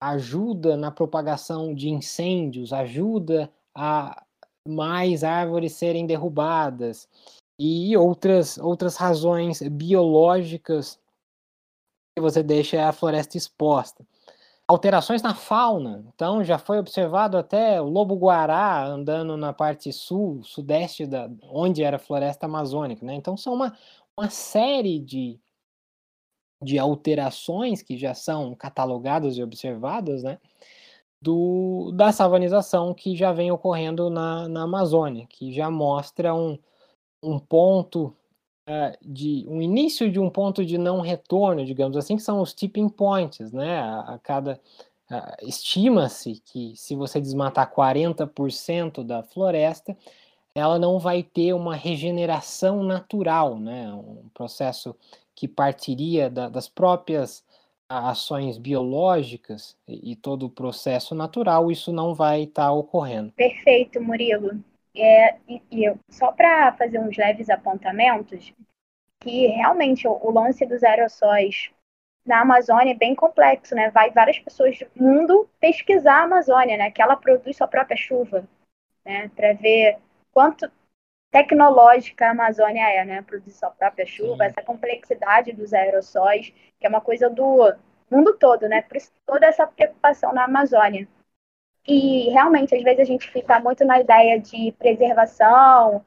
[0.00, 4.22] ajuda na propagação de incêndios, ajuda a
[4.66, 7.08] mais árvores serem derrubadas
[7.58, 10.98] e outras, outras razões biológicas
[12.14, 14.06] que você deixa a floresta exposta.
[14.66, 16.04] Alterações na fauna.
[16.14, 21.96] Então, já foi observado até o lobo-guará andando na parte sul, sudeste, da, onde era
[21.96, 23.04] a floresta amazônica.
[23.04, 23.14] Né?
[23.14, 23.76] Então, são uma,
[24.18, 25.38] uma série de,
[26.62, 30.38] de alterações que já são catalogadas e observadas, né,
[31.20, 36.58] do, da savanização que já vem ocorrendo na, na Amazônia, que já mostra um,
[37.22, 38.14] um ponto
[39.02, 42.88] de um início de um ponto de não retorno, digamos assim, que são os tipping
[42.88, 43.78] points, né?
[43.78, 44.60] A, a cada
[45.42, 49.96] estima-se que se você desmatar 40% da floresta,
[50.54, 53.92] ela não vai ter uma regeneração natural, né?
[53.92, 54.96] Um processo
[55.34, 57.44] que partiria da, das próprias
[57.88, 63.32] ações biológicas e, e, todo o processo natural, isso não vai estar tá ocorrendo.
[63.32, 64.62] Perfeito, Murilo.
[64.96, 68.54] É, e, e só para fazer uns leves apontamentos,
[69.20, 71.70] que realmente o, o, lance dos aerossóis
[72.24, 73.90] na Amazônia é bem complexo, né?
[73.90, 76.90] Vai várias pessoas do mundo pesquisar a Amazônia, né?
[76.90, 78.48] Que ela produz sua própria chuva,
[79.04, 79.30] né?
[79.34, 79.98] Para ver
[80.32, 80.70] quanto
[81.30, 83.22] tecnológica a Amazônia é, né?
[83.22, 84.50] Produzir sua própria chuva, Sim.
[84.50, 87.74] essa complexidade dos aerossóis, que é uma coisa do
[88.10, 88.82] mundo todo, né?
[88.82, 91.08] Por isso toda essa preocupação na Amazônia.
[91.86, 96.04] E realmente, às vezes a gente fica muito na ideia de preservação,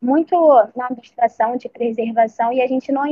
[0.00, 0.36] muito
[0.74, 3.04] na abstração de preservação, e a gente não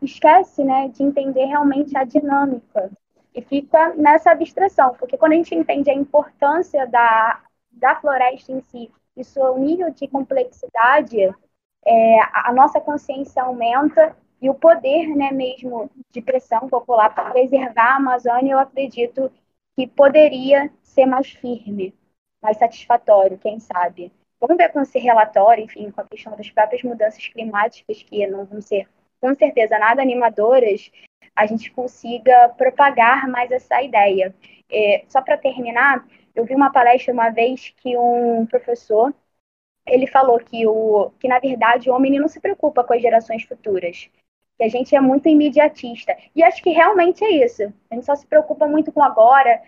[0.00, 2.90] esquece, né, de entender realmente a dinâmica.
[3.34, 8.60] E fica nessa abstração, porque quando a gente entende a importância da, da floresta em
[8.60, 11.34] si e seu nível de complexidade,
[11.84, 17.92] é, a, nossa consciência aumenta e o poder né, mesmo de pressão popular para preservar
[17.92, 19.30] a Amazônia, eu acredito
[19.76, 21.94] que poderia ser mais firme,
[22.42, 24.10] mais satisfatório, quem sabe.
[24.40, 28.44] Vamos ver com esse relatório, enfim, com a questão das próprias mudanças climáticas, que não
[28.44, 28.88] vão ser,
[29.20, 30.90] com certeza, nada animadoras,
[31.34, 34.34] a gente consiga propagar mais essa ideia.
[34.70, 39.14] É, só para terminar, eu vi uma palestra uma vez que um professor
[39.86, 43.44] ele falou que o que na verdade o homem não se preocupa com as gerações
[43.44, 44.10] futuras,
[44.56, 46.16] que a gente é muito imediatista.
[46.34, 47.62] E acho que realmente é isso.
[47.90, 49.62] A gente só se preocupa muito com agora.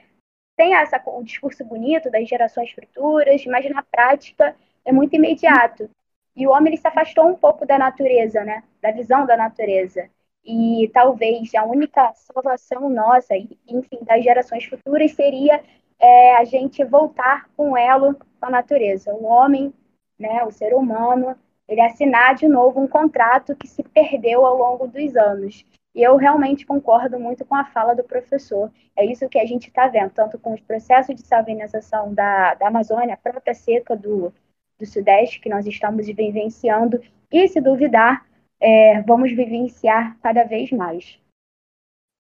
[0.57, 5.91] Tem essa o discurso bonito das gerações futuras, mas na prática é muito imediato.
[6.35, 8.63] E o homem ele se afastou um pouco da natureza, né?
[8.81, 10.09] Da visão da natureza.
[10.45, 15.63] E talvez a única salvação nossa, enfim, das gerações futuras seria
[15.99, 19.13] é a gente voltar com elo a natureza.
[19.13, 19.75] O homem,
[20.19, 21.37] né, o ser humano,
[21.69, 25.65] ele assinar de novo um contrato que se perdeu ao longo dos anos.
[25.95, 28.71] E eu realmente concordo muito com a fala do professor.
[28.97, 32.69] É isso que a gente está vendo, tanto com os processos de salinização da, da
[32.69, 34.33] Amazônia, a própria seca do,
[34.79, 37.01] do Sudeste que nós estamos vivenciando,
[37.31, 38.27] e se duvidar,
[38.61, 41.19] é, vamos vivenciar cada vez mais.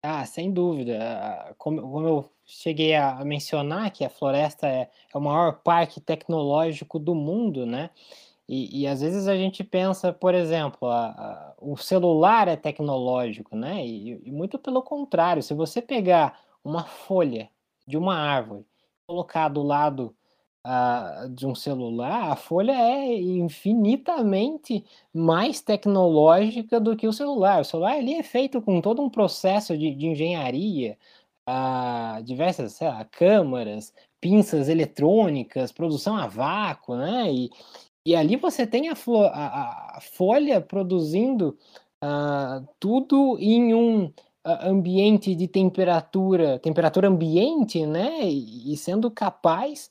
[0.04, 1.56] Ah, sem dúvida.
[1.58, 7.00] Como, como eu cheguei a mencionar que a floresta é, é o maior parque tecnológico
[7.00, 7.90] do mundo, né?
[8.48, 13.56] E, e às vezes a gente pensa, por exemplo, a, a, o celular é tecnológico,
[13.56, 13.86] né?
[13.86, 17.50] E, e, muito pelo contrário, se você pegar uma folha
[17.88, 18.66] de uma árvore,
[19.08, 20.16] colocar do lado
[20.66, 27.62] uh, de um celular, a folha é infinitamente mais tecnológica do que o celular.
[27.62, 30.98] O celular ali é feito com todo um processo de, de engenharia,
[31.50, 37.32] uh, diversas lá, câmaras, pinças eletrônicas, produção a vácuo, né?
[37.32, 37.50] E,
[38.06, 41.58] e ali você tem a, a, a folha produzindo
[42.04, 44.12] uh, tudo em um
[44.46, 48.20] ambiente de temperatura, temperatura ambiente, né?
[48.24, 49.90] E, e sendo capaz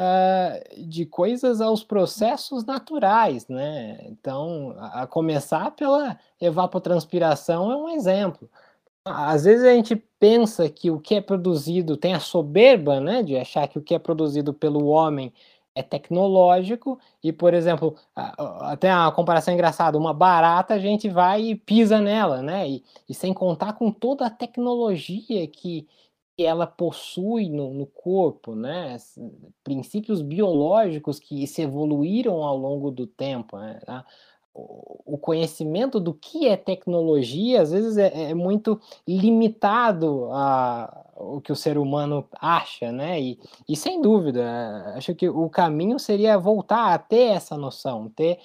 [0.00, 3.98] uh, de coisas aos processos naturais, né?
[4.06, 8.48] Então, a, a começar pela evapotranspiração é um exemplo.
[9.04, 13.36] Às vezes a gente pensa que o que é produzido tem a soberba, né, de
[13.36, 15.32] achar que o que é produzido pelo homem
[15.78, 21.54] é tecnológico e, por exemplo, até uma comparação engraçada, uma barata a gente vai e
[21.54, 22.68] pisa nela, né?
[22.68, 25.86] E, e sem contar com toda a tecnologia que,
[26.36, 28.96] que ela possui no, no, corpo, né?
[29.62, 33.78] Princípios biológicos que se evoluíram ao longo do tempo, né?
[33.86, 34.04] Tá?
[34.54, 41.50] O conhecimento do que é tecnologia às vezes é, é, muito limitado a o que
[41.50, 43.20] o ser humano acha, né?
[43.20, 48.38] E, e sem dúvida, acho que o caminho seria voltar a ter essa noção, ter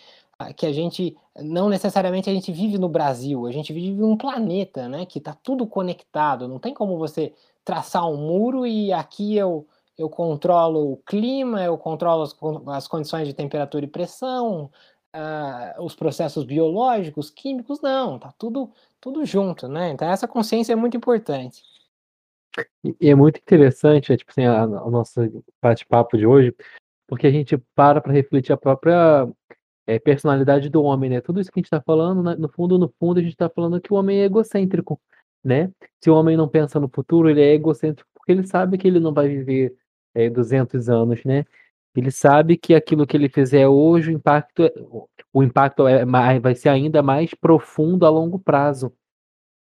[0.58, 4.90] que a gente não necessariamente a gente vive no Brasil, a gente vive num planeta,
[4.90, 5.06] né?
[5.06, 6.48] Que está tudo conectado.
[6.48, 7.32] Não tem como você
[7.64, 12.36] traçar um muro e aqui eu eu controlo o clima, eu controlo as,
[12.76, 14.72] as condições de temperatura e pressão,
[15.16, 19.90] uh, os processos biológicos, químicos, não, tá tudo, tudo junto, né?
[19.90, 21.64] Então essa consciência é muito importante.
[22.84, 26.56] E é muito interessante, né, tipo assim, a, o nosso bate-papo de hoje,
[27.08, 29.28] porque a gente para para refletir a própria
[29.88, 31.22] é, personalidade do homem, né?
[31.22, 33.50] Tudo isso que a gente está falando, né, no fundo, no fundo, a gente está
[33.50, 35.02] falando que o homem é egocêntrico,
[35.44, 35.72] né?
[36.02, 39.02] Se o homem não pensa no futuro, ele é egocêntrico porque ele sabe que ele
[39.02, 39.76] não vai viver
[40.16, 41.46] é, 200 anos, né?
[41.96, 44.74] Ele sabe que aquilo que ele fizer hoje, o impacto, é,
[45.32, 48.94] o impacto é mais, vai ser ainda mais profundo a longo prazo.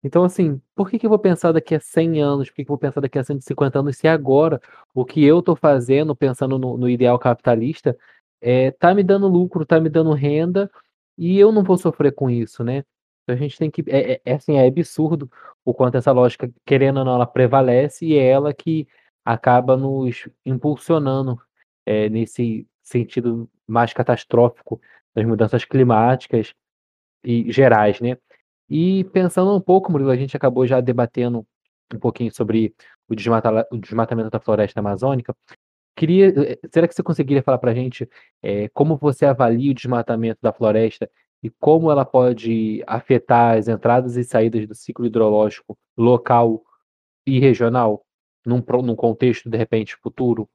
[0.03, 2.49] Então, assim, por que, que eu vou pensar daqui a 100 anos?
[2.49, 4.61] Por que, que eu vou pensar daqui a 150 anos se agora
[4.93, 7.97] o que eu estou fazendo, pensando no, no, ideal capitalista,
[8.39, 10.69] é, tá me dando lucro, tá me dando renda
[11.17, 12.83] e eu não vou sofrer com isso, né?
[13.23, 13.83] Então a gente tem que.
[13.87, 15.29] É, é, é assim, é absurdo
[15.63, 18.87] o quanto essa lógica, querendo ou não, ela prevalece e é ela que
[19.25, 21.39] acaba nos impulsionando
[21.85, 24.79] é, nesse sentido mais catastrófico
[25.13, 26.53] das mudanças climáticas
[27.23, 28.17] e gerais, né?
[28.69, 31.45] E pensando um pouco, Murilo, a gente acabou já debatendo
[31.93, 32.73] um pouquinho sobre
[33.07, 35.35] o, desmata, o desmatamento da floresta amazônica.
[35.95, 38.09] Queria, eh, será que você conseguiria falar para a gente
[38.41, 41.09] é, como você avalia o desmatamento da floresta
[41.41, 46.63] e como ela pode afetar as entradas e saídas do ciclo hidrológico local
[47.25, 48.03] e regional,
[48.45, 50.49] num, num contexto, de repente, futuro?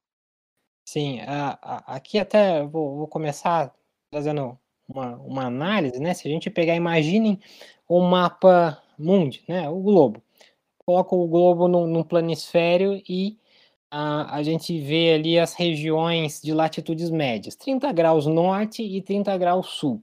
[0.92, 3.72] Sim, a, a, aqui até vou, vou, começar
[4.12, 6.12] fazendo uma, uma análise, né?
[6.14, 7.38] Se a gente pegar, imaginem
[7.86, 9.68] o mapa mundi, né?
[9.68, 10.20] O globo.
[10.84, 13.38] Coloca o globo num, num planisfério e
[13.88, 19.38] a, a gente vê ali as regiões de latitudes médias, 30 graus norte e 30
[19.38, 20.02] graus sul.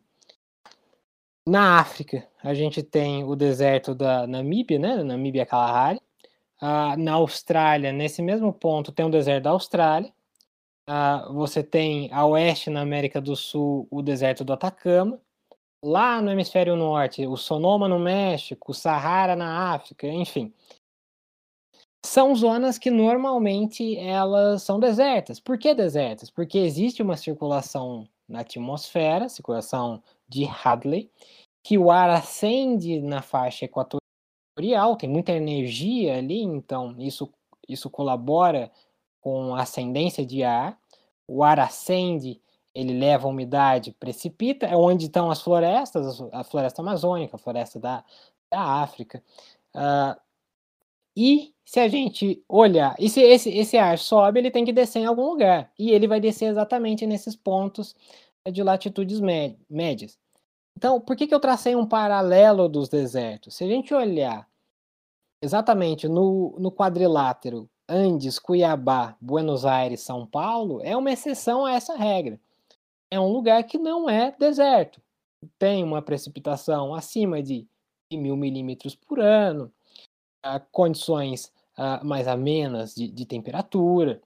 [1.46, 5.04] Na África, a gente tem o deserto da Namíbia, né?
[5.04, 6.00] Namíbia Kalahari.
[6.62, 10.14] Ah, na Austrália, nesse mesmo ponto, tem o deserto da Austrália.
[10.90, 15.20] Uh, você tem a oeste, na América do Sul, o deserto do Atacama.
[15.84, 20.54] Lá no hemisfério norte, o Sonoma no México, o Sahara na África, enfim.
[22.06, 25.40] São zonas que normalmente elas são desertas.
[25.40, 26.30] Por que desertas?
[26.30, 31.12] Porque existe uma circulação na atmosfera, circulação de Hadley,
[31.64, 37.30] que o ar acende na faixa equatorial, tem muita energia ali, então isso,
[37.68, 38.72] isso colabora
[39.28, 40.80] com ascendência de ar,
[41.28, 42.42] o ar acende,
[42.74, 47.78] ele leva a umidade, precipita, é onde estão as florestas, a floresta amazônica, a floresta
[47.78, 48.06] da,
[48.50, 49.22] da África.
[49.76, 50.18] Uh,
[51.14, 55.00] e se a gente olhar, e se esse, esse ar sobe, ele tem que descer
[55.00, 55.74] em algum lugar.
[55.78, 57.94] E ele vai descer exatamente nesses pontos
[58.50, 59.20] de latitudes
[59.70, 60.18] médias.
[60.78, 63.56] Então, por que, que eu tracei um paralelo dos desertos?
[63.56, 64.48] Se a gente olhar
[65.42, 71.96] exatamente no, no quadrilátero Andes, Cuiabá, Buenos Aires, São Paulo, é uma exceção a essa
[71.96, 72.40] regra.
[73.10, 75.02] É um lugar que não é deserto.
[75.58, 77.66] Tem uma precipitação acima de
[78.12, 79.72] mil milímetros por ano,
[80.72, 81.54] condições
[82.04, 84.22] mais amenas de, de temperatura.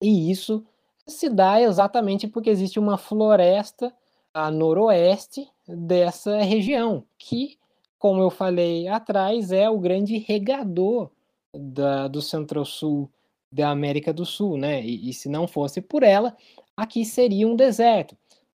[0.00, 0.64] E isso
[1.06, 3.94] se dá exatamente porque existe uma floresta
[4.32, 7.58] a noroeste dessa região, que,
[7.98, 11.10] como eu falei atrás, é o grande regador
[11.54, 13.10] da, do centro-sul
[13.52, 14.82] da América do Sul, né?
[14.84, 16.36] E, e se não fosse por ela,
[16.76, 18.16] aqui seria um deserto.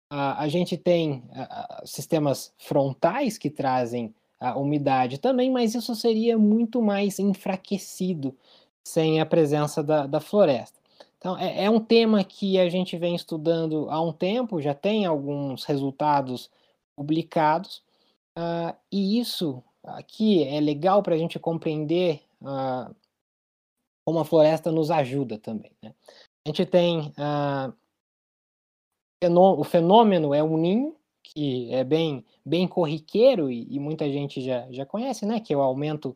[0.09, 1.23] a gente tem
[1.85, 8.35] sistemas frontais que trazem a umidade também, mas isso seria muito mais enfraquecido
[8.83, 10.79] sem a presença da, da floresta.
[11.17, 15.05] Então, é, é, um tema que a gente vem estudando há um tempo, já tem
[15.05, 16.49] alguns resultados
[16.95, 17.83] publicados,
[18.35, 22.95] uh, e isso aqui é legal para a gente compreender uh,
[24.05, 25.71] como a floresta nos ajuda também.
[25.81, 25.93] Né?
[26.45, 27.73] A gente tem uh,
[29.23, 34.67] o fenômeno é um ninho, que é bem, bem corriqueiro e, e muita gente já,
[34.71, 35.39] já conhece, né?
[35.39, 36.15] que é o aumento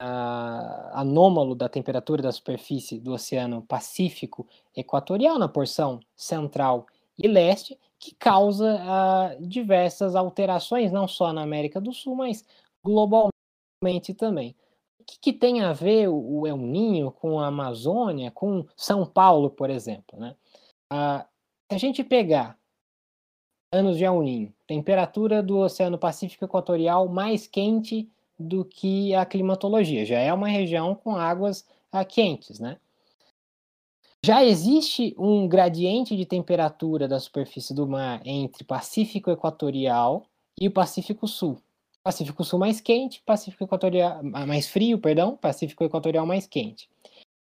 [0.00, 7.78] uh, anômalo da temperatura da superfície do Oceano Pacífico Equatorial na porção central e leste,
[7.98, 12.44] que causa uh, diversas alterações, não só na América do Sul, mas
[12.82, 14.56] globalmente também.
[15.00, 19.50] O que, que tem a ver o, El Ninho com a Amazônia, com São Paulo,
[19.50, 20.18] por exemplo?
[20.18, 20.36] Né?
[20.92, 21.24] Uh,
[21.68, 22.58] se a gente pegar
[23.72, 30.04] anos de El Ninho, temperatura do Oceano Pacífico Equatorial mais quente do que a climatologia.
[30.04, 32.78] Já é uma região com águas ah, quentes, né?
[34.24, 40.26] Já existe um gradiente de temperatura da superfície do mar entre Pacífico Equatorial
[40.60, 41.58] e o Pacífico Sul.
[42.10, 46.90] Pacífico Sul mais quente, Pacífico Equatorial ah, mais frio, perdão, Pacífico Equatorial mais quente.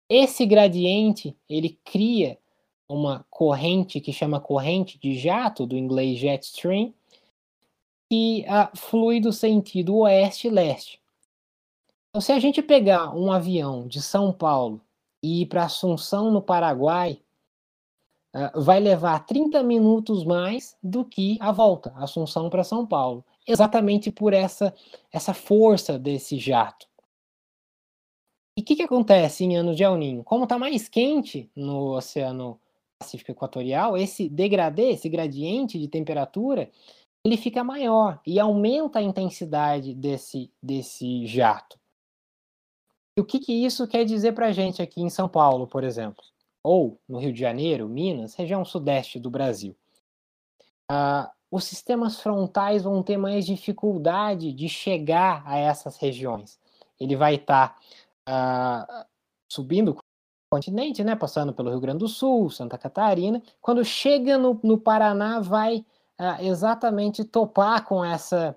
[0.10, 2.38] Esse gradiente ele cria
[2.88, 6.94] uma corrente que chama corrente de jato, do inglês jet stream,
[8.10, 11.02] que uh, flui do sentido oeste-leste.
[12.10, 14.80] Então, se a gente pegar um avião de São Paulo
[15.22, 17.20] e ir para Assunção, no Paraguai,
[18.34, 24.12] uh, vai levar 30 minutos mais do que a volta, Assunção para São Paulo, exatamente
[24.12, 24.74] por essa,
[25.12, 26.88] essa força desse jato.
[28.58, 30.24] E o que, que acontece em anos de El Ninho?
[30.24, 32.60] Como está mais quente no Oceano
[33.00, 36.72] Pacífico Equatorial, esse degradê, esse gradiente de temperatura,
[37.26, 41.80] ele fica maior e aumenta a intensidade desse, desse jato.
[43.18, 45.84] E o que, que isso quer dizer para a gente aqui em São Paulo, por
[45.84, 46.24] exemplo?
[46.64, 49.76] Ou no Rio de Janeiro, Minas, região sudeste do Brasil?
[50.90, 56.60] Ah, os sistemas frontais vão ter mais dificuldade de chegar a essas regiões.
[57.00, 57.78] Ele vai estar tá,
[58.26, 59.06] ah,
[59.48, 59.98] subindo o
[60.52, 63.40] continente, né, passando pelo Rio Grande do Sul, Santa Catarina.
[63.62, 65.86] Quando chega no, no Paraná, vai
[66.40, 68.56] exatamente topar com essa,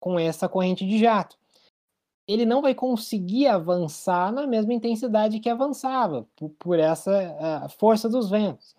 [0.00, 1.36] com essa corrente de jato.
[2.26, 8.30] Ele não vai conseguir avançar na mesma intensidade que avançava, por, por essa força dos
[8.30, 8.74] ventos.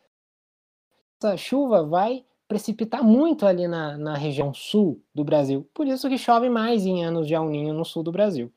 [1.22, 6.18] Essa chuva vai precipitar muito ali na, na região sul do Brasil, por isso que
[6.18, 8.52] chove mais em anos de El no sul do Brasil.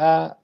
[0.00, 0.34] Uh,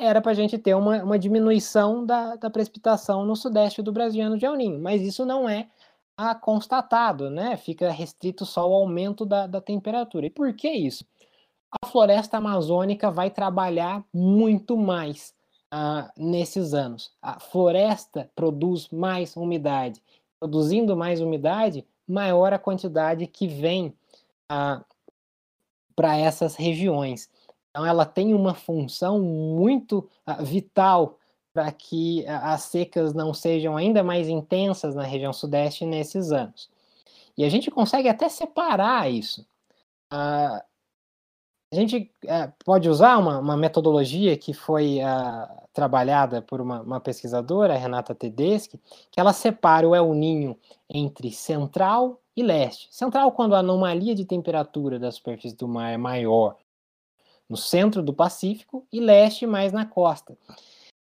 [0.00, 4.24] era para a gente ter uma, uma diminuição da, da precipitação no sudeste do Brasil
[4.24, 5.68] ano de El mas isso não é
[6.16, 7.56] a constatado, né?
[7.56, 10.26] Fica restrito só ao aumento da, da temperatura.
[10.26, 11.04] E por que isso?
[11.82, 15.34] A floresta amazônica vai trabalhar muito mais
[15.72, 17.12] uh, nesses anos.
[17.20, 20.00] A floresta produz mais umidade.
[20.44, 23.94] Produzindo mais umidade, maior a quantidade que vem
[24.52, 24.84] uh,
[25.96, 27.30] para essas regiões.
[27.70, 31.18] Então, ela tem uma função muito uh, vital
[31.54, 36.68] para que as secas não sejam ainda mais intensas na região sudeste nesses anos.
[37.38, 39.46] E a gente consegue até separar isso.
[40.12, 40.60] Uh,
[41.74, 47.00] a gente uh, pode usar uma, uma, metodologia que foi uh, trabalhada por uma, uma,
[47.00, 50.56] pesquisadora, Renata Tedeschi, que ela separa o El Ninho
[50.88, 52.88] entre central e leste.
[52.92, 56.56] Central, quando a anomalia de temperatura da superfície do mar é maior
[57.48, 60.36] no centro do Pacífico, e leste mais na costa.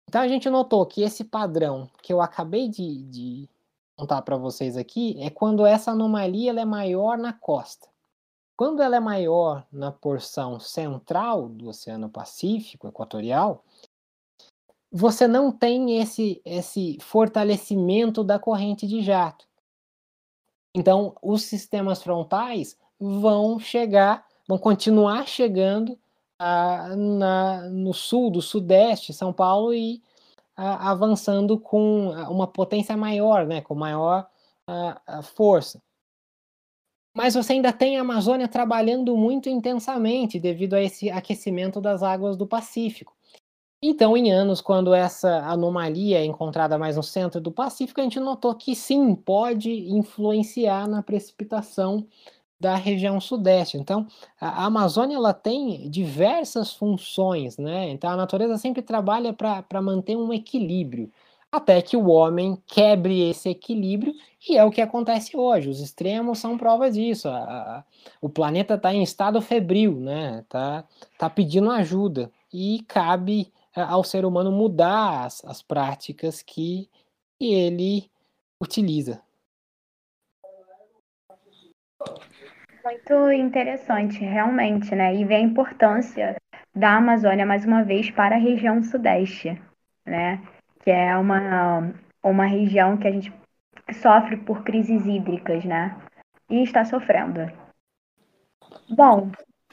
[0.08, 3.48] Então a gente notou que esse padrão que eu acabei de, de
[3.96, 7.91] contar para vocês aqui é quando essa anomalia é maior na costa.
[8.56, 13.64] Quando ela é maior na porção central do Oceano Pacífico Equatorial,
[14.90, 19.46] você não tem esse, esse fortalecimento da corrente de jato.
[20.74, 25.98] Então, os sistemas frontais vão chegar, vão continuar chegando
[26.38, 30.02] na, no sul, do sudeste, São Paulo, e
[30.56, 34.28] avançando com uma potência maior, né, com maior
[35.22, 35.80] força.
[37.14, 42.36] Mas você ainda tem a Amazônia trabalhando muito intensamente devido a esse aquecimento das águas
[42.36, 43.14] do Pacífico.
[43.84, 48.20] Então, em anos, quando essa anomalia é encontrada mais no centro do Pacífico, a gente
[48.20, 52.06] notou que sim, pode influenciar na precipitação
[52.60, 53.76] da região sudeste.
[53.76, 54.06] Então,
[54.40, 57.90] a Amazônia ela tem diversas funções, né?
[57.90, 61.10] Então, a natureza sempre trabalha para manter um equilíbrio,
[61.52, 64.14] até que o homem quebre esse equilíbrio,
[64.48, 65.68] e é o que acontece hoje.
[65.68, 67.28] Os extremos são prova disso.
[67.28, 67.84] A, a,
[68.22, 70.44] o planeta está em estado febril, né?
[70.48, 70.84] Tá,
[71.18, 76.88] tá pedindo ajuda, e cabe ao ser humano mudar as, as práticas que
[77.38, 78.10] ele
[78.60, 79.20] utiliza.
[82.82, 85.14] Muito interessante, realmente, né?
[85.14, 86.36] E vê a importância
[86.74, 89.60] da Amazônia, mais uma vez, para a região sudeste,
[90.04, 90.42] né?
[90.82, 93.32] Que é uma, uma região que a gente
[93.94, 95.96] sofre por crises hídricas, né?
[96.50, 97.40] E está sofrendo.
[98.90, 99.30] Bom,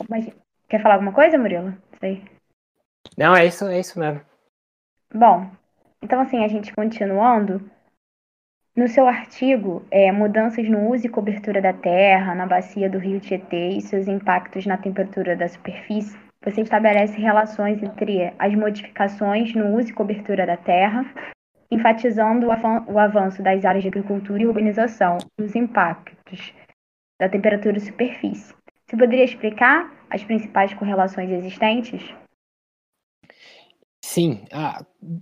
[0.09, 0.29] mas
[0.67, 1.75] quer falar alguma coisa, Murilo?
[1.99, 2.23] Sei.
[3.17, 4.21] Não, é isso, é isso mesmo.
[5.13, 5.49] Bom,
[6.01, 7.69] então assim, a gente continuando,
[8.75, 13.19] no seu artigo, é, Mudanças no uso e cobertura da terra na bacia do rio
[13.19, 19.77] Tietê e seus impactos na temperatura da superfície, você estabelece relações entre as modificações no
[19.77, 21.05] uso e cobertura da terra,
[21.69, 26.53] enfatizando o, avanço das áreas de agricultura e urbanização e os impactos
[27.19, 28.53] da temperatura e superfície.
[28.87, 32.11] Você poderia explicar as principais correlações existentes?
[34.01, 34.43] Sim,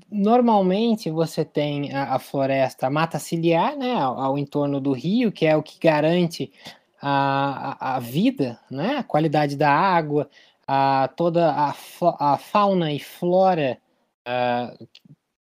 [0.10, 5.32] normalmente você tem a, a, floresta a mata ciliar, né, ao, ao, entorno do rio,
[5.32, 6.54] que é o que garante
[7.02, 10.30] a, a, a vida, né, a qualidade da água,
[10.68, 11.74] a, toda a,
[12.20, 13.80] a fauna e flora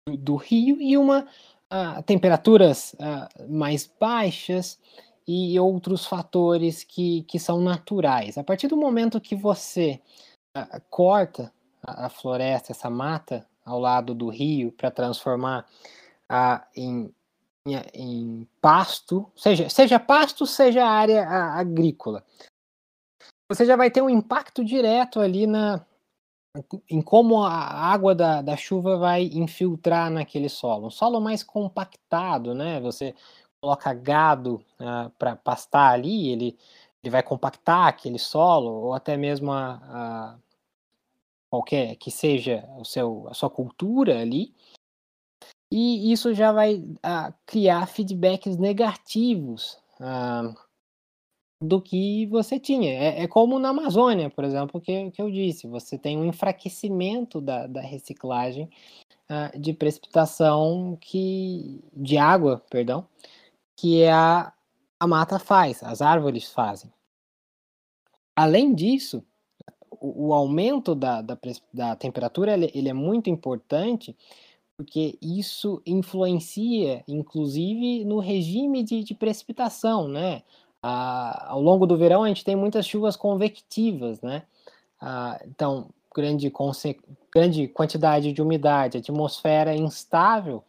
[0.06, 1.26] do, do, rio e uma
[2.06, 2.96] temperaturas
[3.48, 4.80] mais baixas
[5.28, 8.36] e outros fatores que, que são naturais.
[8.36, 10.00] A partir do momento que você
[10.88, 11.52] corta
[11.82, 15.66] a, floresta, essa mata ao lado do rio para transformar
[16.28, 17.14] a, em,
[17.66, 22.24] em, em, pasto, seja, seja pasto, seja área agrícola.
[23.50, 25.84] Você já vai ter um impacto direto ali na,
[26.88, 30.86] em como a água da, da chuva vai infiltrar naquele solo.
[30.86, 32.80] Um solo mais compactado, né?
[32.80, 33.12] Você
[33.60, 36.56] coloca gado ah, para pastar ali, ele,
[37.02, 40.38] ele vai compactar aquele solo, ou até mesmo a, a
[41.50, 44.54] qualquer que seja o seu, a sua cultura ali,
[45.72, 50.54] e isso já vai ah, criar feedbacks negativos ah,
[51.60, 52.90] do que você tinha.
[52.90, 57.40] É, é, como na Amazônia, por exemplo, que, que eu disse, você tem um enfraquecimento
[57.40, 58.70] da, da reciclagem
[59.28, 63.06] ah, de precipitação que de água, perdão,
[63.76, 64.52] que a,
[64.98, 66.90] a mata faz, as árvores fazem.
[68.34, 69.22] Além disso,
[69.90, 71.38] o, o aumento da, da,
[71.72, 74.16] da temperatura ele, ele é muito importante
[74.76, 80.42] porque isso influencia, inclusive, no regime de, de precipitação, né?
[80.82, 84.44] Ah, ao longo do verão a gente tem muitas chuvas convectivas, né?
[85.00, 86.52] Ah, então, grande,
[87.32, 90.64] grande quantidade de umidade, atmosfera instável,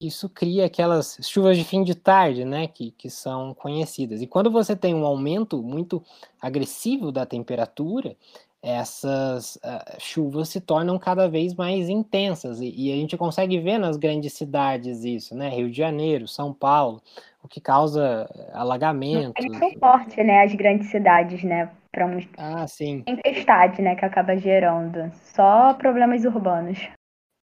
[0.00, 4.20] isso cria aquelas chuvas de fim de tarde, né, que, que são conhecidas.
[4.22, 6.02] E quando você tem um aumento muito
[6.40, 8.16] agressivo da temperatura,
[8.64, 13.76] essas uh, chuvas se tornam cada vez mais intensas e, e, a gente consegue ver
[13.76, 15.50] nas grandes cidades isso, né?
[15.50, 17.02] Rio de Janeiro, São Paulo,
[17.42, 19.44] o que causa alagamentos.
[19.44, 20.44] É muito forte, né?
[20.44, 21.70] As grandes cidades, né?
[21.92, 23.02] Para um ah, sim.
[23.02, 23.94] tempestade, né?
[23.96, 26.78] Que acaba gerando só problemas urbanos.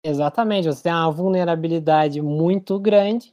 [0.04, 3.32] Exatamente, você tem uma vulnerabilidade muito grande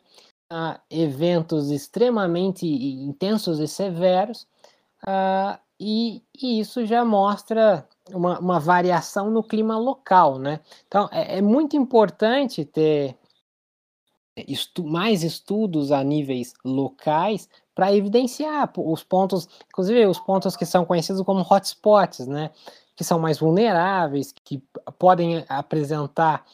[0.50, 4.48] a eventos extremamente intensos e severos.
[5.04, 10.62] Uh, e, e isso já mostra uma, uma, variação no clima local, né?
[10.88, 13.18] Então é, é muito importante ter
[14.36, 20.86] estu mais estudos a níveis locais para evidenciar os pontos, inclusive os pontos que são
[20.86, 22.52] conhecidos como hotspots, né?
[22.96, 24.64] Que são mais vulneráveis, que
[24.98, 26.46] podem apresentar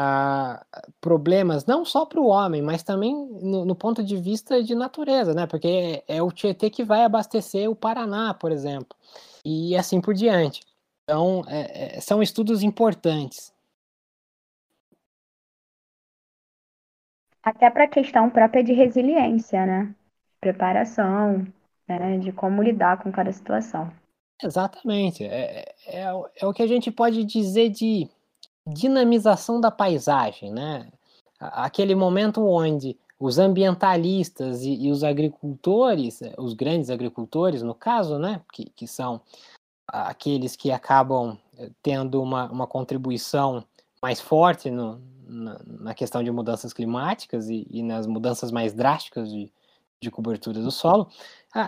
[0.00, 0.64] ah,
[1.00, 5.34] problemas não só para o homem, mas também no, no, ponto de vista de natureza,
[5.34, 5.44] né?
[5.44, 8.96] Porque é, é, o Tietê que vai abastecer o Paraná, por exemplo,
[9.44, 10.60] e assim por diante.
[11.02, 13.52] Então, é, é, são estudos importantes.
[17.42, 19.92] Até para a questão própria de resiliência, né?
[20.40, 21.44] Preparação,
[21.88, 22.18] né?
[22.18, 23.92] de como lidar com cada situação.
[24.40, 25.24] Exatamente.
[25.24, 26.04] É, é,
[26.36, 28.08] é o que a gente pode dizer de
[28.72, 30.88] dinamização da paisagem, né?
[31.40, 38.18] Aquele momento onde os ambientalistas e, e, os agricultores, eh, os grandes agricultores, no caso,
[38.18, 39.20] né, que, que são
[39.88, 43.64] aqueles que acabam eh, tendo uma, uma contribuição
[44.00, 49.28] mais forte no, na, na, questão de mudanças climáticas e, e, nas mudanças mais drásticas
[49.30, 49.50] de,
[50.00, 51.08] de cobertura do solo,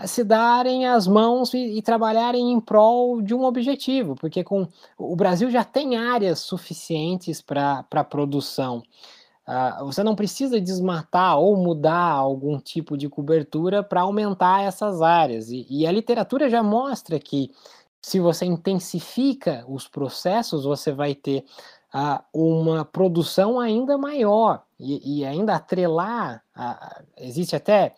[0.07, 4.69] se darem as mãos e, e, trabalharem em prol de um objetivo, porque com
[4.99, 8.83] o Brasil já tem áreas suficientes para produção.
[9.51, 15.51] Uh, você não precisa desmatar ou mudar algum tipo de cobertura para aumentar essas áreas.
[15.51, 17.51] E, e, a literatura já mostra que
[18.01, 21.45] se você intensifica os processos, você vai ter
[21.93, 26.45] uh, uma produção ainda maior e, e ainda atrelar.
[26.57, 27.97] Uh, existe até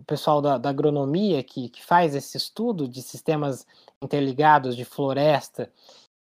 [0.00, 3.66] o pessoal da, da agronomia que, que faz esse estudo de sistemas
[4.02, 5.70] interligados de floresta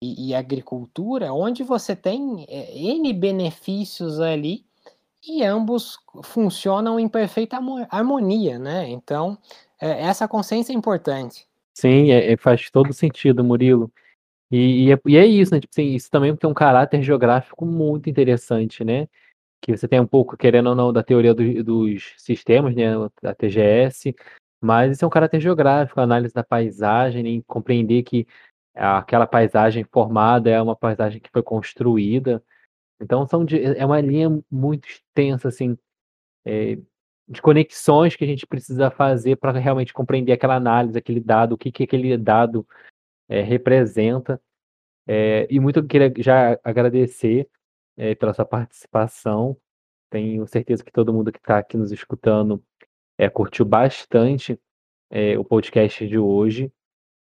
[0.00, 4.64] e, e agricultura, onde você tem é, N benefícios ali
[5.26, 7.58] e ambos funcionam em perfeita
[7.90, 8.88] harmonia, né?
[8.88, 9.38] Então,
[9.80, 11.46] é, essa consciência é importante.
[11.74, 13.90] Sim, é, é, faz todo sentido, Murilo.
[14.50, 15.60] E, e, é, e é isso, né?
[15.60, 19.08] Tipo assim, isso também tem um caráter geográfico muito interessante, né?
[19.64, 22.92] Que você tem um pouco, querendo ou não, da teoria do, dos sistemas, né?
[23.22, 24.14] Da TGS,
[24.60, 27.42] mas isso é um caráter geográfico, análise da paisagem, né?
[27.46, 28.26] compreender que
[28.74, 32.42] aquela paisagem formada é uma paisagem que foi construída.
[33.00, 35.78] Então são de, é uma linha muito extensa, assim,
[36.44, 36.76] é,
[37.26, 41.58] de conexões que a gente precisa fazer para realmente compreender aquela análise, aquele dado, o
[41.58, 42.66] que, que aquele dado
[43.28, 44.40] é, representa.
[45.06, 47.48] É, e muito eu queria já agradecer
[47.96, 49.56] é, pela sua participação.
[50.10, 52.62] Tenho certeza que todo mundo que está aqui nos escutando
[53.18, 54.58] é, curtiu bastante
[55.10, 56.72] é, o podcast de hoje.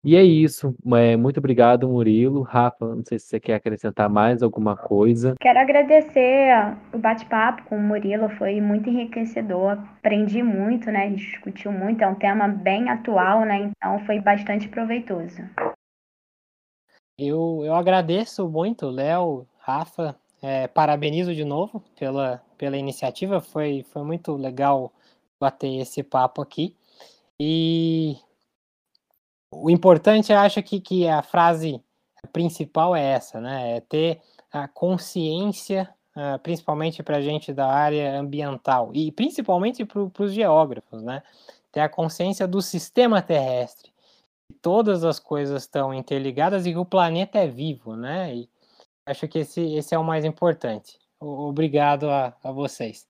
[0.01, 0.73] E é isso.
[0.95, 2.41] É, muito obrigado, Murilo.
[2.41, 5.35] Rafa, não sei se você quer acrescentar mais alguma coisa.
[5.41, 6.53] Quero agradecer
[6.93, 9.77] o bate-papo com o Murilo, foi muito enriquecedor.
[9.97, 11.03] Aprendi muito, né?
[11.03, 13.71] A gente discutiu muito, é um tema bem atual, né?
[13.75, 15.41] Então foi bastante proveitoso.
[17.17, 20.15] Eu, eu agradeço muito, Léo, Rafa.
[20.41, 23.41] É, parabenizo de novo pela, pela iniciativa.
[23.41, 24.91] Foi, foi muito legal
[25.39, 26.75] bater esse papo aqui.
[27.39, 28.17] E
[29.51, 31.81] o importante, eu acho que, que a frase
[32.33, 33.77] principal é essa, né?
[33.77, 34.21] É ter
[34.51, 41.23] a consciência, uh, principalmente para gente da área ambiental e principalmente para os geógrafos, né?
[41.71, 43.91] Ter a consciência do sistema terrestre.
[44.61, 48.35] Todas as coisas estão interligadas e que o planeta é vivo, né?
[48.35, 48.49] E
[49.05, 50.97] acho que esse, esse é o mais importante.
[51.19, 53.05] Obrigado a, a vocês.